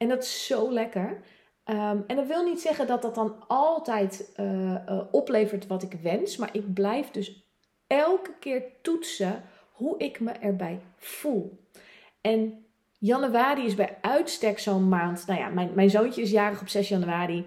En 0.00 0.08
dat 0.08 0.22
is 0.22 0.46
zo 0.46 0.72
lekker. 0.72 1.20
Um, 1.64 2.04
en 2.06 2.16
dat 2.16 2.26
wil 2.26 2.44
niet 2.44 2.60
zeggen 2.60 2.86
dat 2.86 3.02
dat 3.02 3.14
dan 3.14 3.34
altijd 3.48 4.32
uh, 4.36 4.70
uh, 4.70 5.00
oplevert 5.10 5.66
wat 5.66 5.82
ik 5.82 5.92
wens. 6.02 6.36
Maar 6.36 6.48
ik 6.52 6.74
blijf 6.74 7.10
dus 7.10 7.44
elke 7.86 8.30
keer 8.38 8.62
toetsen 8.82 9.42
hoe 9.72 9.98
ik 9.98 10.20
me 10.20 10.30
erbij 10.30 10.80
voel. 10.96 11.66
En 12.20 12.64
januari 12.98 13.64
is 13.64 13.74
bij 13.74 13.98
uitstek 14.00 14.58
zo'n 14.58 14.88
maand. 14.88 15.26
Nou 15.26 15.40
ja, 15.40 15.48
mijn, 15.48 15.70
mijn 15.74 15.90
zoontje 15.90 16.22
is 16.22 16.30
jarig 16.30 16.60
op 16.60 16.68
6 16.68 16.88
januari. 16.88 17.46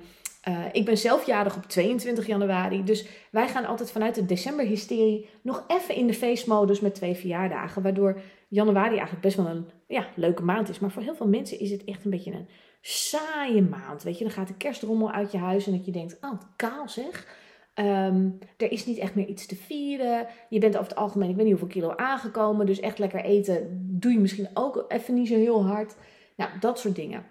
Uh, 0.49 0.65
ik 0.71 0.85
ben 0.85 0.97
zelf 0.97 1.25
jarig 1.25 1.55
op 1.55 1.65
22 1.65 2.27
januari. 2.27 2.83
Dus 2.83 3.05
wij 3.31 3.47
gaan 3.47 3.65
altijd 3.65 3.91
vanuit 3.91 4.15
de 4.15 4.25
decemberhysterie 4.25 5.29
nog 5.41 5.63
even 5.67 5.95
in 5.95 6.07
de 6.07 6.13
feestmodus 6.13 6.79
met 6.79 6.95
twee 6.95 7.15
verjaardagen. 7.15 7.81
Waardoor 7.81 8.21
januari 8.53 8.89
eigenlijk 8.89 9.21
best 9.21 9.37
wel 9.37 9.47
een 9.47 9.69
ja, 9.87 10.07
leuke 10.15 10.43
maand 10.43 10.69
is. 10.69 10.79
Maar 10.79 10.91
voor 10.91 11.01
heel 11.01 11.15
veel 11.15 11.27
mensen 11.27 11.59
is 11.59 11.71
het 11.71 11.83
echt 11.83 12.05
een 12.05 12.11
beetje 12.11 12.31
een 12.31 12.47
saaie 12.81 13.61
maand. 13.61 14.03
Weet 14.03 14.17
je, 14.17 14.23
dan 14.23 14.33
gaat 14.33 14.47
de 14.47 14.57
kerstrommel 14.57 15.11
uit 15.11 15.31
je 15.31 15.37
huis 15.37 15.65
en 15.65 15.71
dat 15.71 15.85
je 15.85 15.91
denkt, 15.91 16.17
oh, 16.21 16.41
kaal 16.55 16.89
zeg. 16.89 17.41
Um, 17.75 18.37
er 18.57 18.71
is 18.71 18.85
niet 18.85 18.97
echt 18.97 19.15
meer 19.15 19.27
iets 19.27 19.45
te 19.45 19.55
vieren. 19.55 20.27
Je 20.49 20.59
bent 20.59 20.77
over 20.77 20.89
het 20.89 20.97
algemeen, 20.97 21.29
ik 21.29 21.35
weet 21.35 21.45
niet 21.45 21.59
hoeveel 21.59 21.81
kilo 21.81 21.95
aangekomen. 21.95 22.65
Dus 22.65 22.79
echt 22.79 22.99
lekker 22.99 23.23
eten 23.23 23.79
doe 23.99 24.11
je 24.11 24.19
misschien 24.19 24.49
ook 24.53 24.85
even 24.87 25.13
niet 25.13 25.27
zo 25.27 25.35
heel 25.35 25.65
hard. 25.65 25.95
Nou, 26.35 26.49
dat 26.59 26.79
soort 26.79 26.95
dingen. 26.95 27.25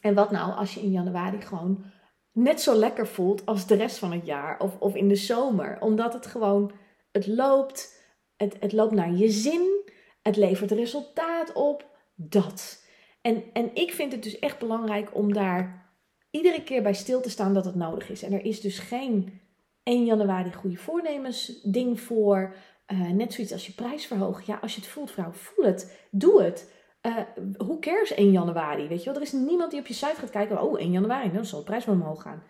En 0.00 0.14
wat 0.14 0.30
nou 0.30 0.52
als 0.52 0.74
je 0.74 0.80
in 0.80 0.90
januari 0.90 1.40
gewoon 1.40 1.84
net 2.32 2.60
zo 2.60 2.74
lekker 2.74 3.06
voelt 3.06 3.46
als 3.46 3.66
de 3.66 3.74
rest 3.74 3.98
van 3.98 4.12
het 4.12 4.26
jaar 4.26 4.60
of, 4.60 4.78
of 4.78 4.94
in 4.94 5.08
de 5.08 5.16
zomer? 5.16 5.76
Omdat 5.80 6.12
het 6.12 6.26
gewoon, 6.26 6.72
het 7.12 7.26
loopt, 7.26 8.02
het, 8.36 8.56
het 8.60 8.72
loopt 8.72 8.94
naar 8.94 9.12
je 9.12 9.28
zin, 9.28 9.79
het 10.22 10.36
levert 10.36 10.70
resultaat 10.70 11.52
op, 11.52 11.88
dat. 12.14 12.84
En, 13.20 13.44
en 13.52 13.74
ik 13.74 13.92
vind 13.92 14.12
het 14.12 14.22
dus 14.22 14.38
echt 14.38 14.58
belangrijk 14.58 15.14
om 15.14 15.32
daar 15.32 15.92
iedere 16.30 16.62
keer 16.62 16.82
bij 16.82 16.94
stil 16.94 17.20
te 17.20 17.30
staan 17.30 17.54
dat 17.54 17.64
het 17.64 17.74
nodig 17.74 18.10
is. 18.10 18.22
En 18.22 18.32
er 18.32 18.44
is 18.44 18.60
dus 18.60 18.78
geen 18.78 19.40
1 19.82 20.04
januari 20.04 20.52
goede 20.52 20.76
voornemens 20.76 21.60
ding 21.62 22.00
voor. 22.00 22.54
Uh, 22.92 23.10
net 23.10 23.32
zoiets 23.32 23.52
als 23.52 23.66
je 23.66 23.72
prijs 23.72 24.06
verhoogt. 24.06 24.46
Ja, 24.46 24.58
als 24.62 24.74
je 24.74 24.80
het 24.80 24.90
voelt, 24.90 25.10
vrouw, 25.10 25.32
voel 25.32 25.64
het. 25.64 26.06
Doe 26.10 26.42
het. 26.42 26.72
Uh, 27.02 27.16
hoe 27.56 27.78
cares 27.78 28.14
1 28.14 28.30
januari? 28.30 28.88
Weet 28.88 28.98
je 28.98 29.04
wel? 29.04 29.14
Er 29.14 29.26
is 29.26 29.32
niemand 29.32 29.70
die 29.70 29.80
op 29.80 29.86
je 29.86 29.94
site 29.94 30.14
gaat 30.14 30.30
kijken. 30.30 30.62
Oh, 30.62 30.78
1 30.78 30.90
januari, 30.90 31.32
dan 31.32 31.44
zal 31.44 31.58
de 31.58 31.64
prijs 31.64 31.84
wel 31.84 31.94
omhoog 31.94 32.22
gaan. 32.22 32.42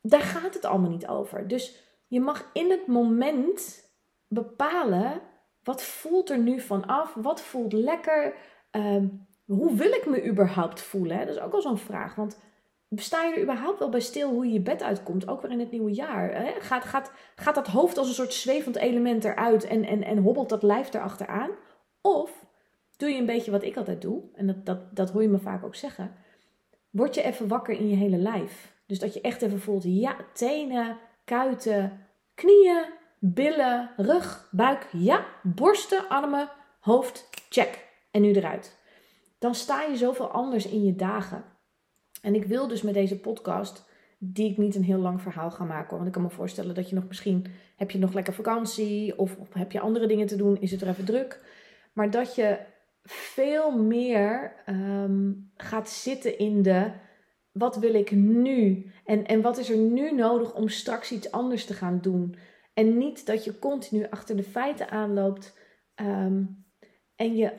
Daar 0.00 0.20
gaat 0.20 0.54
het 0.54 0.64
allemaal 0.64 0.90
niet 0.90 1.06
over. 1.06 1.48
Dus 1.48 1.82
je 2.06 2.20
mag 2.20 2.50
in 2.52 2.70
het 2.70 2.86
moment 2.86 3.90
bepalen. 4.28 5.20
Wat 5.66 5.82
voelt 5.82 6.30
er 6.30 6.38
nu 6.38 6.60
vanaf? 6.60 7.14
Wat 7.14 7.40
voelt 7.40 7.72
lekker? 7.72 8.34
Uh, 8.72 9.02
hoe 9.44 9.74
wil 9.74 9.92
ik 9.92 10.06
me 10.06 10.26
überhaupt 10.26 10.80
voelen? 10.80 11.18
Dat 11.18 11.36
is 11.36 11.40
ook 11.40 11.52
al 11.52 11.60
zo'n 11.60 11.78
vraag. 11.78 12.14
Want 12.14 12.38
sta 12.90 13.24
je 13.24 13.34
er 13.34 13.42
überhaupt 13.42 13.78
wel 13.78 13.88
bij 13.88 14.00
stil 14.00 14.30
hoe 14.30 14.46
je 14.46 14.52
je 14.52 14.60
bed 14.60 14.82
uitkomt? 14.82 15.28
Ook 15.28 15.42
weer 15.42 15.50
in 15.50 15.60
het 15.60 15.70
nieuwe 15.70 15.92
jaar. 15.92 16.34
Hè? 16.34 16.60
Gaat, 16.60 16.84
gaat, 16.84 17.12
gaat 17.36 17.54
dat 17.54 17.66
hoofd 17.66 17.98
als 17.98 18.08
een 18.08 18.14
soort 18.14 18.32
zwevend 18.32 18.76
element 18.76 19.24
eruit 19.24 19.64
en, 19.64 19.84
en, 19.84 20.02
en 20.02 20.18
hobbelt 20.18 20.48
dat 20.48 20.62
lijf 20.62 20.94
erachteraan? 20.94 21.50
Of 22.00 22.46
doe 22.96 23.08
je 23.08 23.18
een 23.18 23.26
beetje 23.26 23.50
wat 23.50 23.62
ik 23.62 23.76
altijd 23.76 24.02
doe, 24.02 24.22
en 24.34 24.46
dat, 24.46 24.66
dat, 24.66 24.96
dat 24.96 25.10
hoor 25.10 25.22
je 25.22 25.28
me 25.28 25.38
vaak 25.38 25.64
ook 25.64 25.74
zeggen. 25.74 26.14
Word 26.90 27.14
je 27.14 27.22
even 27.22 27.48
wakker 27.48 27.74
in 27.74 27.88
je 27.88 27.96
hele 27.96 28.18
lijf. 28.18 28.74
Dus 28.86 28.98
dat 28.98 29.14
je 29.14 29.20
echt 29.20 29.42
even 29.42 29.60
voelt, 29.60 29.84
ja, 29.86 30.16
tenen, 30.32 30.98
kuiten, 31.24 32.06
knieën, 32.34 32.84
billen, 33.18 33.90
rug, 33.96 34.48
buik, 34.50 34.86
ja, 34.92 35.26
borsten, 35.42 36.08
armen, 36.08 36.48
hoofd, 36.80 37.28
check. 37.48 37.84
En 38.10 38.22
nu 38.22 38.32
eruit. 38.32 38.78
Dan 39.38 39.54
sta 39.54 39.82
je 39.82 39.96
zoveel 39.96 40.28
anders 40.28 40.66
in 40.66 40.84
je 40.84 40.94
dagen. 40.94 41.44
En 42.22 42.34
ik 42.34 42.44
wil 42.44 42.68
dus 42.68 42.82
met 42.82 42.94
deze 42.94 43.20
podcast, 43.20 43.84
die 44.18 44.50
ik 44.50 44.56
niet 44.56 44.74
een 44.74 44.84
heel 44.84 44.98
lang 44.98 45.22
verhaal 45.22 45.50
ga 45.50 45.64
maken. 45.64 45.94
Want 45.94 46.06
ik 46.06 46.12
kan 46.12 46.22
me 46.22 46.30
voorstellen 46.30 46.74
dat 46.74 46.88
je 46.88 46.94
nog 46.94 47.06
misschien, 47.08 47.46
heb 47.76 47.90
je 47.90 47.98
nog 47.98 48.12
lekker 48.12 48.34
vakantie 48.34 49.18
of, 49.18 49.36
of 49.36 49.52
heb 49.52 49.72
je 49.72 49.80
andere 49.80 50.06
dingen 50.06 50.26
te 50.26 50.36
doen, 50.36 50.60
is 50.60 50.70
het 50.70 50.80
er 50.80 50.88
even 50.88 51.04
druk. 51.04 51.40
Maar 51.92 52.10
dat 52.10 52.34
je 52.34 52.58
veel 53.02 53.78
meer 53.78 54.52
um, 54.68 55.50
gaat 55.56 55.90
zitten 55.90 56.38
in 56.38 56.62
de 56.62 56.90
wat 57.52 57.76
wil 57.76 57.94
ik 57.94 58.10
nu? 58.10 58.90
En, 59.04 59.26
en 59.26 59.40
wat 59.40 59.58
is 59.58 59.70
er 59.70 59.76
nu 59.76 60.12
nodig 60.12 60.54
om 60.54 60.68
straks 60.68 61.12
iets 61.12 61.30
anders 61.30 61.64
te 61.64 61.74
gaan 61.74 61.98
doen? 62.02 62.36
En 62.76 62.98
niet 62.98 63.26
dat 63.26 63.44
je 63.44 63.58
continu 63.58 64.06
achter 64.10 64.36
de 64.36 64.42
feiten 64.42 64.90
aanloopt 64.90 65.56
ehm, 65.94 66.44
en 67.14 67.36
je 67.36 67.52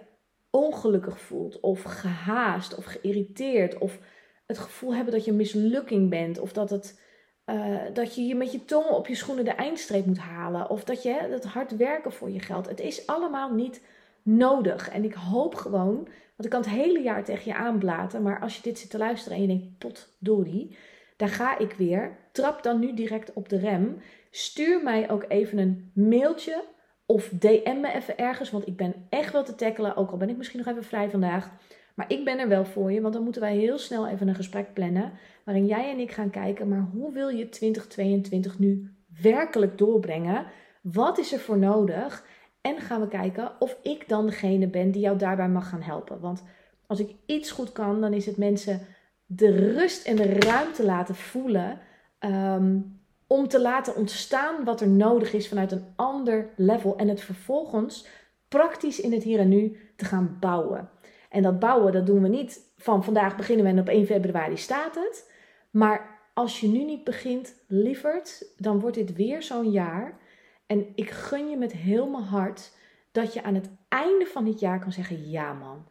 ongelukkig 0.49 1.19
voelt, 1.19 1.59
of 1.59 1.83
gehaast, 1.83 2.75
of 2.75 2.85
geïrriteerd, 2.85 3.77
of 3.77 3.99
het 4.45 4.57
gevoel 4.57 4.95
hebben 4.95 5.13
dat 5.13 5.25
je 5.25 5.31
een 5.31 5.37
mislukking 5.37 6.09
bent, 6.09 6.39
of 6.39 6.53
dat, 6.53 6.69
het, 6.69 7.01
uh, 7.45 7.81
dat 7.93 8.15
je 8.15 8.35
met 8.35 8.51
je 8.51 8.65
tongen 8.65 8.95
op 8.95 9.07
je 9.07 9.15
schoenen 9.15 9.45
de 9.45 9.51
eindstreep 9.51 10.05
moet 10.05 10.17
halen, 10.17 10.69
of 10.69 10.83
dat 10.83 11.03
je 11.03 11.13
het 11.13 11.45
hard 11.45 11.75
werken 11.75 12.11
voor 12.11 12.29
je 12.29 12.39
geld. 12.39 12.69
Het 12.69 12.79
is 12.79 13.07
allemaal 13.07 13.53
niet 13.53 13.81
nodig. 14.21 14.89
En 14.89 15.03
ik 15.03 15.13
hoop 15.13 15.55
gewoon, 15.55 15.95
want 15.95 16.43
ik 16.43 16.49
kan 16.49 16.61
het 16.61 16.69
hele 16.69 17.01
jaar 17.01 17.23
tegen 17.23 17.51
je 17.51 17.57
aanblaten, 17.57 18.21
maar 18.21 18.39
als 18.39 18.55
je 18.55 18.61
dit 18.61 18.79
zit 18.79 18.89
te 18.89 18.97
luisteren 18.97 19.37
en 19.37 19.43
je 19.43 19.47
denkt, 19.47 19.77
potdorie, 19.77 20.77
daar 21.17 21.29
ga 21.29 21.57
ik 21.57 21.73
weer. 21.73 22.17
Trap 22.31 22.63
dan 22.63 22.79
nu 22.79 22.93
direct 22.93 23.33
op 23.33 23.49
de 23.49 23.57
rem. 23.57 23.97
Stuur 24.31 24.83
mij 24.83 25.09
ook 25.09 25.25
even 25.27 25.57
een 25.57 25.91
mailtje 25.93 26.63
of 27.05 27.29
DM 27.29 27.79
me 27.79 27.93
even 27.93 28.17
ergens, 28.17 28.51
want 28.51 28.67
ik 28.67 28.77
ben 28.77 28.93
echt 29.09 29.31
wel 29.31 29.43
te 29.43 29.55
tackelen, 29.55 29.95
ook 29.95 30.11
al 30.11 30.17
ben 30.17 30.29
ik 30.29 30.37
misschien 30.37 30.59
nog 30.59 30.67
even 30.67 30.83
vrij 30.83 31.09
vandaag. 31.09 31.51
Maar 31.95 32.11
ik 32.11 32.25
ben 32.25 32.39
er 32.39 32.47
wel 32.47 32.65
voor 32.65 32.91
je, 32.91 33.01
want 33.01 33.13
dan 33.13 33.23
moeten 33.23 33.41
wij 33.41 33.55
heel 33.55 33.77
snel 33.77 34.07
even 34.07 34.27
een 34.27 34.35
gesprek 34.35 34.73
plannen. 34.73 35.11
Waarin 35.43 35.65
jij 35.65 35.91
en 35.91 35.99
ik 35.99 36.11
gaan 36.11 36.29
kijken, 36.29 36.67
maar 36.67 36.89
hoe 36.93 37.13
wil 37.13 37.29
je 37.29 37.49
2022 37.49 38.59
nu 38.59 38.91
werkelijk 39.21 39.77
doorbrengen? 39.77 40.45
Wat 40.81 41.17
is 41.17 41.33
er 41.33 41.39
voor 41.39 41.57
nodig? 41.57 42.25
En 42.61 42.77
gaan 42.79 43.01
we 43.01 43.07
kijken 43.07 43.51
of 43.59 43.77
ik 43.81 44.09
dan 44.09 44.25
degene 44.25 44.67
ben 44.67 44.91
die 44.91 45.01
jou 45.01 45.17
daarbij 45.17 45.49
mag 45.49 45.69
gaan 45.69 45.81
helpen. 45.81 46.19
Want 46.19 46.43
als 46.87 46.99
ik 46.99 47.15
iets 47.25 47.51
goed 47.51 47.71
kan, 47.71 48.01
dan 48.01 48.13
is 48.13 48.25
het 48.25 48.37
mensen 48.37 48.81
de 49.27 49.73
rust 49.73 50.05
en 50.05 50.15
de 50.15 50.33
ruimte 50.33 50.85
laten 50.85 51.15
voelen. 51.15 51.79
Ehm, 52.19 52.79
om 53.27 53.47
te 53.47 53.61
laten 53.61 53.95
ontstaan 53.95 54.63
wat 54.63 54.81
er 54.81 54.87
nodig 54.87 55.33
is 55.33 55.47
vanuit 55.47 55.71
een 55.71 55.85
ander 55.95 56.49
level. 56.55 56.97
En 56.97 57.07
het 57.07 57.21
vervolgens 57.21 58.07
praktisch 58.47 58.99
in 58.99 59.11
het 59.11 59.23
hier 59.23 59.39
en 59.39 59.49
nu 59.49 59.77
te 59.95 60.05
gaan 60.05 60.37
bouwen. 60.39 60.89
En 61.29 61.41
dat 61.41 61.59
bouwen, 61.59 61.91
dat 61.91 62.05
doen 62.05 62.21
we 62.21 62.27
niet 62.27 62.59
van 62.77 63.03
vandaag 63.03 63.35
beginnen 63.35 63.65
we 63.65 63.71
en 63.71 63.79
op 63.79 63.87
1 63.87 64.05
februari 64.05 64.57
staat 64.57 64.95
het. 64.95 65.31
Maar 65.71 66.19
als 66.33 66.59
je 66.59 66.67
nu 66.67 66.83
niet 66.83 67.03
begint, 67.03 67.55
lieverd, 67.67 68.45
dan 68.57 68.79
wordt 68.79 68.95
dit 68.95 69.15
weer 69.15 69.43
zo'n 69.43 69.71
jaar. 69.71 70.19
En 70.65 70.87
ik 70.95 71.09
gun 71.09 71.49
je 71.49 71.57
met 71.57 71.71
heel 71.71 72.09
mijn 72.09 72.23
hart 72.23 72.71
dat 73.11 73.33
je 73.33 73.43
aan 73.43 73.55
het 73.55 73.69
einde 73.87 74.25
van 74.25 74.45
dit 74.45 74.59
jaar 74.59 74.79
kan 74.79 74.91
zeggen: 74.91 75.29
ja 75.29 75.53
man, 75.53 75.87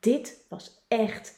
dit 0.00 0.46
was 0.48 0.84
echt 0.88 1.37